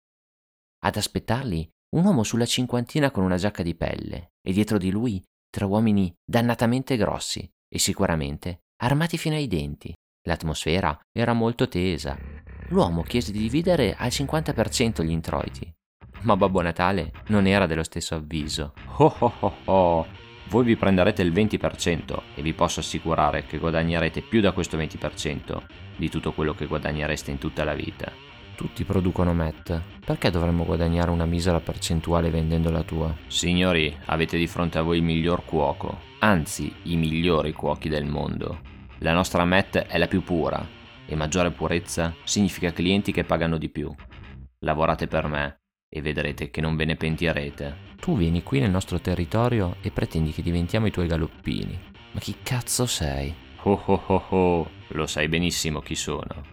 Ad 0.86 0.98
aspettarli 0.98 1.66
un 1.96 2.04
uomo 2.04 2.24
sulla 2.24 2.46
cinquantina 2.46 3.10
con 3.10 3.24
una 3.24 3.38
giacca 3.38 3.64
di 3.64 3.74
pelle 3.74 4.32
e 4.46 4.52
dietro 4.52 4.78
di 4.78 4.92
lui 4.92 5.24
tre 5.50 5.64
uomini 5.64 6.14
dannatamente 6.26 6.98
grossi 6.98 7.50
e 7.70 7.80
sicuramente 7.80 8.64
armati 8.82 9.18
fino 9.18 9.36
ai 9.36 9.48
denti. 9.48 9.94
L'atmosfera 10.28 11.00
era 11.12 11.32
molto 11.32 11.70
tesa. 11.70 12.18
L'uomo 12.68 13.04
chiese 13.04 13.32
di 13.32 13.40
dividere 13.40 13.96
al 13.96 14.10
50% 14.10 15.04
gli 15.04 15.12
introiti, 15.12 15.72
ma 16.22 16.36
Babbo 16.36 16.62
Natale 16.62 17.14
non 17.28 17.48
era 17.48 17.66
dello 17.66 17.84
stesso 17.84 18.16
avviso. 18.16 18.74
Oh 18.98 19.16
oh 19.20 19.34
oh 19.40 19.56
oh! 19.66 20.08
Voi 20.50 20.66
vi 20.66 20.76
prenderete 20.76 21.22
il 21.22 21.32
20% 21.32 22.22
e 22.36 22.42
vi 22.42 22.54
posso 22.54 22.82
assicurare 22.82 23.46
che 23.46 23.58
guadagnerete 23.58 24.22
più 24.22 24.42
da 24.42 24.52
questo 24.52 24.78
20% 24.78 25.64
di 25.96 26.10
tutto 26.10 26.34
quello 26.34 26.54
che 26.54 26.68
guadagnereste 26.68 27.32
in 27.32 27.38
tutta 27.38 27.64
la 27.64 27.74
vita. 27.74 28.33
Tutti 28.56 28.84
producono 28.84 29.34
Matt. 29.34 29.82
Perché 30.06 30.30
dovremmo 30.30 30.64
guadagnare 30.64 31.10
una 31.10 31.26
misera 31.26 31.60
percentuale 31.60 32.30
vendendo 32.30 32.70
la 32.70 32.84
tua? 32.84 33.16
Signori, 33.28 33.96
avete 34.06 34.38
di 34.38 34.48
fronte 34.48 34.78
a 34.78 34.82
voi 34.82 34.98
il 34.98 35.04
miglior 35.04 35.44
cuoco, 35.46 36.00
anzi 36.20 36.74
i 36.84 36.96
migliori 36.96 37.54
cuochi 37.54 37.90
del 37.90 38.06
mondo. 38.06 38.60
La 39.00 39.14
nostra 39.14 39.44
Matt 39.44 39.78
è 39.78 39.98
la 39.98 40.08
più 40.08 40.24
pura 40.24 40.66
e 41.06 41.16
maggiore 41.16 41.52
purezza 41.52 42.14
significa 42.24 42.72
clienti 42.72 43.12
che 43.12 43.24
pagano 43.24 43.58
di 43.58 43.70
più. 43.70 43.94
Lavorate 44.60 45.08
per 45.08 45.28
me 45.28 45.62
e 45.90 46.02
vedrete 46.02 46.50
che 46.50 46.62
non 46.62 46.76
ve 46.76 46.86
ne 46.86 46.96
pentirete. 46.96 47.92
Tu 48.00 48.16
vieni 48.18 48.44
qui 48.44 48.60
nel 48.60 48.72
nostro 48.72 49.00
territorio 49.00 49.76
e 49.82 49.92
pretendi 49.92 50.32
che 50.32 50.42
diventiamo 50.42 50.88
i 50.88 50.92
tuoi 50.92 51.08
galoppini. 51.08 51.80
Ma 52.12 52.20
chi 52.20 52.36
cazzo 52.42 52.86
sei? 52.86 53.34
Oh 53.64 53.82
oh 53.86 54.04
oh 54.08 54.24
oh, 54.30 54.70
lo 54.90 55.06
sai 55.08 55.28
benissimo 55.28 55.80
chi 55.80 55.96
sono. 55.96 56.53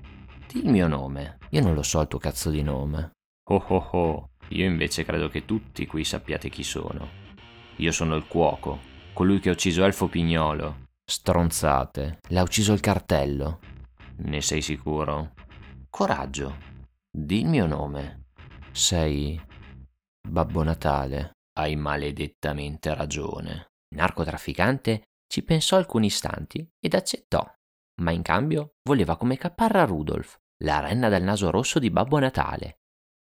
Il 0.53 0.69
mio 0.69 0.89
nome. 0.89 1.39
Io 1.51 1.63
non 1.63 1.75
lo 1.75 1.83
so 1.83 2.01
il 2.01 2.09
tuo 2.09 2.19
cazzo 2.19 2.51
di 2.51 2.63
nome. 2.63 3.13
Oh 3.51 3.65
oh 3.69 3.89
oh, 3.93 4.31
io 4.49 4.65
invece 4.67 5.05
credo 5.05 5.29
che 5.29 5.45
tutti 5.45 5.87
qui 5.87 6.05
sappiate 6.05 6.49
chi 6.49 6.65
sono. 6.65 7.09
Io 7.77 7.93
sono 7.93 8.17
il 8.17 8.27
cuoco, 8.27 8.81
colui 9.13 9.39
che 9.39 9.49
ha 9.49 9.53
ucciso 9.53 9.85
Elfo 9.85 10.09
Pignolo. 10.09 10.89
Stronzate. 11.05 12.19
L'ha 12.29 12.43
ucciso 12.43 12.73
il 12.73 12.81
cartello. 12.81 13.61
Ne 14.17 14.41
sei 14.41 14.61
sicuro? 14.61 15.35
Coraggio. 15.89 16.57
Di 17.11 17.41
il 17.41 17.47
mio 17.47 17.67
nome. 17.67 18.27
Sei 18.73 19.41
Babbo 20.29 20.63
Natale. 20.63 21.33
Hai 21.53 21.77
maledettamente 21.77 22.95
ragione. 22.95 23.71
Il 23.89 23.99
narcotrafficante 23.99 25.03
ci 25.27 25.43
pensò 25.43 25.77
alcuni 25.77 26.07
istanti 26.07 26.69
ed 26.81 26.95
accettò, 26.95 27.45
ma 28.03 28.11
in 28.11 28.23
cambio 28.23 28.75
voleva 28.83 29.17
come 29.17 29.37
caparra 29.37 29.85
Rudolf, 29.85 30.39
la 30.62 30.81
renna 30.81 31.09
dal 31.09 31.23
naso 31.23 31.51
rosso 31.51 31.79
di 31.79 31.90
Babbo 31.90 32.18
Natale. 32.18 32.79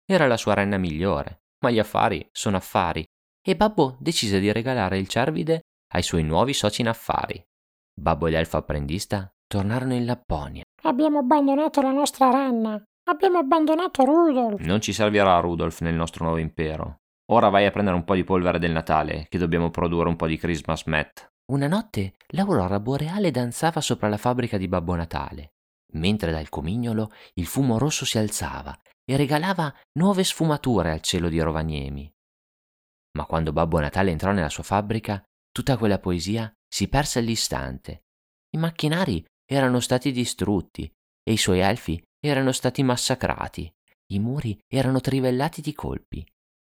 Era 0.04 0.26
la 0.26 0.36
sua 0.36 0.54
renna 0.54 0.78
migliore, 0.78 1.42
ma 1.60 1.70
gli 1.70 1.78
affari 1.78 2.28
sono 2.32 2.56
affari 2.56 3.04
e 3.48 3.56
Babbo 3.56 3.96
decise 4.00 4.40
di 4.40 4.50
regalare 4.50 4.98
il 4.98 5.08
cervide 5.08 5.62
ai 5.94 6.02
suoi 6.02 6.24
nuovi 6.24 6.52
soci 6.52 6.80
in 6.80 6.88
affari. 6.88 7.40
Babbo 7.94 8.26
ed 8.26 8.34
Elfo 8.34 8.56
apprendista 8.56 9.32
tornarono 9.46 9.94
in 9.94 10.04
Lapponia. 10.04 10.64
Abbiamo 10.82 11.18
abbandonato 11.18 11.80
la 11.80 11.92
nostra 11.92 12.30
renna. 12.30 12.82
Abbiamo 13.08 13.38
abbandonato 13.38 14.04
Rudolf. 14.04 14.60
Non 14.60 14.80
ci 14.80 14.92
servirà 14.92 15.38
Rudolf 15.38 15.80
nel 15.80 15.94
nostro 15.94 16.24
nuovo 16.24 16.40
impero. 16.40 16.98
Ora 17.30 17.48
vai 17.48 17.66
a 17.66 17.70
prendere 17.70 17.96
un 17.96 18.04
po' 18.04 18.14
di 18.14 18.24
polvere 18.24 18.58
del 18.58 18.72
Natale, 18.72 19.26
che 19.28 19.38
dobbiamo 19.38 19.70
produrre 19.70 20.08
un 20.08 20.16
po' 20.16 20.26
di 20.26 20.36
Christmas 20.36 20.84
Mat. 20.84 21.28
Una 21.52 21.68
notte 21.68 22.14
l'aurora 22.28 22.80
boreale 22.80 23.30
danzava 23.30 23.80
sopra 23.80 24.08
la 24.08 24.16
fabbrica 24.16 24.56
di 24.56 24.66
Babbo 24.66 24.96
Natale, 24.96 25.52
mentre 25.96 26.30
dal 26.30 26.48
comignolo 26.48 27.12
il 27.34 27.46
fumo 27.46 27.78
rosso 27.78 28.04
si 28.04 28.18
alzava 28.18 28.78
e 29.04 29.16
regalava 29.16 29.74
nuove 29.98 30.24
sfumature 30.24 30.90
al 30.90 31.00
cielo 31.00 31.28
di 31.28 31.40
Rovaniemi. 31.40 32.10
Ma 33.16 33.24
quando 33.24 33.52
Babbo 33.52 33.80
Natale 33.80 34.10
entrò 34.10 34.32
nella 34.32 34.48
sua 34.48 34.62
fabbrica, 34.62 35.22
tutta 35.50 35.76
quella 35.76 35.98
poesia 35.98 36.52
si 36.68 36.88
perse 36.88 37.20
all'istante. 37.20 38.04
I 38.54 38.58
macchinari 38.58 39.24
erano 39.48 39.80
stati 39.80 40.12
distrutti 40.12 40.90
e 41.22 41.32
i 41.32 41.36
suoi 41.36 41.60
elfi 41.60 42.02
erano 42.20 42.52
stati 42.52 42.82
massacrati. 42.82 43.72
I 44.12 44.18
muri 44.18 44.58
erano 44.68 45.00
trivellati 45.00 45.60
di 45.60 45.72
colpi. 45.72 46.24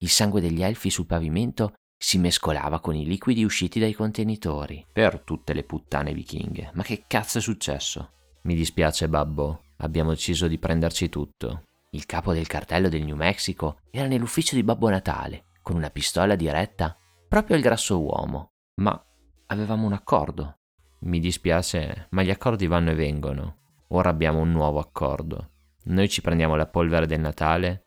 Il 0.01 0.09
sangue 0.09 0.41
degli 0.41 0.62
elfi 0.62 0.89
sul 0.89 1.05
pavimento 1.05 1.75
si 1.97 2.17
mescolava 2.17 2.81
con 2.81 2.95
i 2.95 3.05
liquidi 3.05 3.43
usciti 3.43 3.79
dai 3.79 3.93
contenitori. 3.93 4.86
Per 4.91 5.21
tutte 5.21 5.53
le 5.53 5.63
puttane 5.63 6.13
vichinghe. 6.13 6.71
Ma 6.73 6.83
che 6.83 7.05
cazzo 7.07 7.38
è 7.38 7.41
successo? 7.41 8.12
Mi 8.45 8.56
dispiace, 8.56 9.08
babbo. 9.08 9.62
Abbiamo 9.77 10.10
deciso 10.10 10.47
di 10.47 10.58
prenderci 10.58 11.08
tutto. 11.08 11.63
Il 11.91 12.06
capo 12.06 12.34
del 12.34 12.45
cartello 12.47 12.89
del 12.89 13.03
New 13.03 13.15
Mexico 13.15 13.79
era 13.89 14.06
nell'ufficio 14.06 14.56
di 14.56 14.63
Babbo 14.63 14.89
Natale, 14.89 15.45
con 15.62 15.77
una 15.77 15.89
pistola 15.89 16.36
diretta 16.36 16.97
proprio 17.29 17.56
al 17.56 17.62
grasso 17.62 18.01
uomo. 18.01 18.51
Ma 18.82 19.01
avevamo 19.47 19.86
un 19.86 19.93
accordo. 19.93 20.58
Mi 21.01 21.19
dispiace, 21.19 22.08
ma 22.10 22.21
gli 22.21 22.32
accordi 22.32 22.67
vanno 22.67 22.91
e 22.91 22.95
vengono. 22.95 23.60
Ora 23.89 24.10
abbiamo 24.10 24.39
un 24.39 24.51
nuovo 24.51 24.79
accordo. 24.79 25.51
Noi 25.86 26.10
ci 26.10 26.21
prendiamo 26.21 26.56
la 26.56 26.67
polvere 26.67 27.06
del 27.06 27.21
Natale 27.21 27.86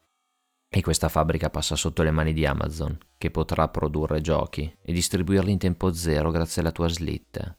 e 0.71 0.81
questa 0.81 1.11
fabbrica 1.11 1.51
passa 1.51 1.77
sotto 1.77 2.03
le 2.03 2.11
mani 2.11 2.33
di 2.33 2.47
Amazon, 2.47 2.97
che 3.19 3.31
potrà 3.31 3.69
produrre 3.69 4.23
giochi 4.23 4.75
e 4.81 4.93
distribuirli 4.95 5.53
in 5.53 5.59
tempo 5.59 5.93
zero 5.93 6.31
grazie 6.31 6.63
alla 6.63 6.73
tua 6.73 6.89
slitta. 6.89 7.55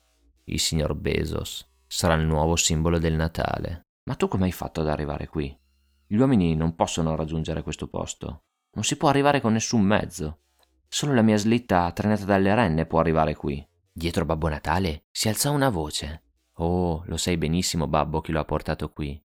Il 0.46 0.60
signor 0.60 0.96
Bezos 0.96 1.76
sarà 1.88 2.14
il 2.16 2.26
nuovo 2.26 2.56
simbolo 2.56 3.00
del 3.00 3.16
Natale. 3.16 3.88
Ma 4.04 4.16
tu 4.16 4.28
come 4.28 4.46
hai 4.46 4.52
fatto 4.52 4.82
ad 4.82 4.90
arrivare 4.90 5.28
qui? 5.28 5.58
Gli 6.06 6.16
uomini 6.16 6.56
non 6.56 6.76
possono 6.76 7.16
raggiungere 7.16 7.64
questo 7.64 7.88
posto. 7.88 8.44
Non 8.74 8.84
si 8.84 8.96
può 8.96 9.10
arrivare 9.10 9.42
con 9.42 9.54
nessun 9.54 9.82
mezzo. 9.82 10.42
Solo 10.88 11.14
la 11.14 11.22
mia 11.22 11.38
slitta 11.38 11.92
trainata 11.92 12.26
dalle 12.26 12.54
renne 12.54 12.86
può 12.86 13.00
arrivare 13.00 13.36
qui. 13.36 13.66
Dietro 13.92 14.26
Babbo 14.26 14.48
Natale 14.48 15.06
si 15.12 15.28
alzò 15.28 15.52
una 15.52 15.70
voce. 15.70 16.24
Oh, 16.60 17.04
lo 17.06 17.18
sai 17.18 17.38
benissimo, 17.38 17.88
babbo, 17.88 18.22
chi 18.22 18.32
lo 18.32 18.40
ha 18.40 18.46
portato 18.46 18.92
qui. 18.92 19.22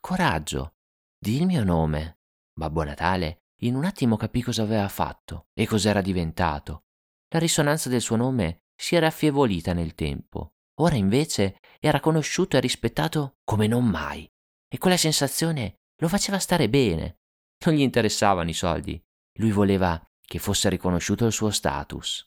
Coraggio, 0.00 0.74
di 1.18 1.36
il 1.36 1.46
mio 1.46 1.64
nome. 1.64 2.18
Babbo 2.54 2.82
Natale 2.84 3.42
in 3.62 3.76
un 3.76 3.84
attimo 3.84 4.16
capì 4.16 4.42
cosa 4.42 4.62
aveva 4.62 4.88
fatto 4.88 5.46
e 5.54 5.66
cos'era 5.66 6.00
diventato. 6.00 6.84
La 7.28 7.38
risonanza 7.38 7.88
del 7.88 8.00
suo 8.00 8.16
nome 8.16 8.64
si 8.74 8.96
era 8.96 9.06
affievolita 9.06 9.72
nel 9.72 9.94
tempo. 9.94 10.54
Ora 10.80 10.96
invece 10.96 11.58
era 11.80 12.00
conosciuto 12.00 12.56
e 12.56 12.60
rispettato 12.60 13.36
come 13.44 13.66
non 13.66 13.86
mai. 13.86 14.28
E 14.68 14.78
quella 14.78 14.96
sensazione 14.96 15.80
lo 15.96 16.08
faceva 16.08 16.38
stare 16.38 16.68
bene. 16.68 17.18
Non 17.64 17.74
gli 17.74 17.80
interessavano 17.80 18.48
i 18.50 18.54
soldi. 18.54 19.00
Lui 19.38 19.50
voleva 19.50 20.00
che 20.20 20.38
fosse 20.38 20.68
riconosciuto 20.68 21.26
il 21.26 21.32
suo 21.32 21.50
status. 21.50 22.26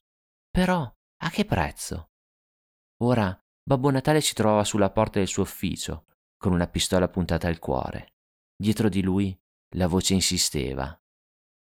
Però 0.50 0.90
a 1.22 1.30
che 1.30 1.46
prezzo? 1.46 2.10
Ora 3.02 3.38
Babbo 3.68 3.90
Natale 3.90 4.22
si 4.22 4.36
trovava 4.36 4.64
sulla 4.64 4.92
porta 4.92 5.18
del 5.18 5.28
suo 5.28 5.42
ufficio, 5.42 6.06
con 6.38 6.54
una 6.54 6.68
pistola 6.68 7.08
puntata 7.08 7.48
al 7.48 7.58
cuore. 7.58 8.14
Dietro 8.56 8.90
di 8.90 9.02
lui 9.02 9.36
la 9.76 9.88
voce 9.88 10.14
insisteva. 10.14 10.96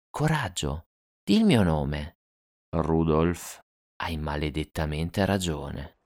Coraggio, 0.10 0.88
di 1.24 1.36
il 1.36 1.46
mio 1.46 1.64
nome. 1.64 2.18
Rudolf, 2.76 3.62
hai 4.02 4.18
maledettamente 4.18 5.24
ragione. 5.26 5.97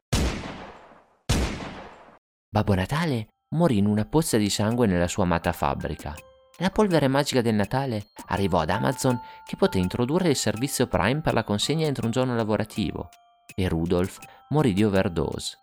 Babbo 2.54 2.76
Natale 2.76 3.28
morì 3.56 3.78
in 3.78 3.86
una 3.86 4.04
pozza 4.04 4.36
di 4.36 4.50
sangue 4.50 4.86
nella 4.86 5.08
sua 5.08 5.24
amata 5.24 5.54
fabbrica. 5.54 6.14
La 6.58 6.70
polvere 6.70 7.08
magica 7.08 7.40
del 7.40 7.56
Natale 7.56 8.08
arrivò 8.28 8.60
ad 8.60 8.70
Amazon 8.70 9.18
che 9.46 9.56
poté 9.56 9.78
introdurre 9.78 10.28
il 10.28 10.36
servizio 10.36 10.86
Prime 10.88 11.22
per 11.22 11.34
la 11.34 11.46
consegna 11.46 11.88
entro 11.88 12.08
un 12.08 12.12
giorno 12.12 12.36
lavorativo 12.36 13.08
e 13.56 13.70
Rudolf 13.70 14.20
morì 14.50 14.74
di 14.74 14.84
overdose. 14.84 15.60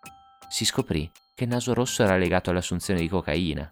Si 0.49 0.65
scoprì 0.65 1.11
che 1.35 1.45
il 1.45 1.51
naso 1.51 1.75
rosso 1.75 2.03
era 2.03 2.17
legato 2.17 2.49
all'assunzione 2.49 3.01
di 3.01 3.09
cocaina. 3.09 3.69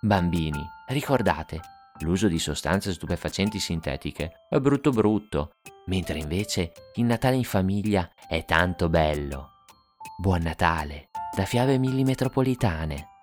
Bambini, 0.00 0.66
ricordate, 0.88 1.60
l'uso 2.00 2.28
di 2.28 2.38
sostanze 2.38 2.94
stupefacenti 2.94 3.58
sintetiche 3.58 4.46
è 4.48 4.58
brutto 4.60 4.92
brutto, 4.92 5.56
mentre 5.88 6.20
invece 6.20 6.72
il 6.94 7.04
Natale 7.04 7.36
in 7.36 7.44
famiglia 7.44 8.10
è 8.26 8.46
tanto 8.46 8.88
bello. 8.88 9.50
Buon 10.16 10.40
Natale, 10.40 11.10
da 11.34 11.44
Fiabe 11.46 11.78
Millimetropolitane. 11.78 13.13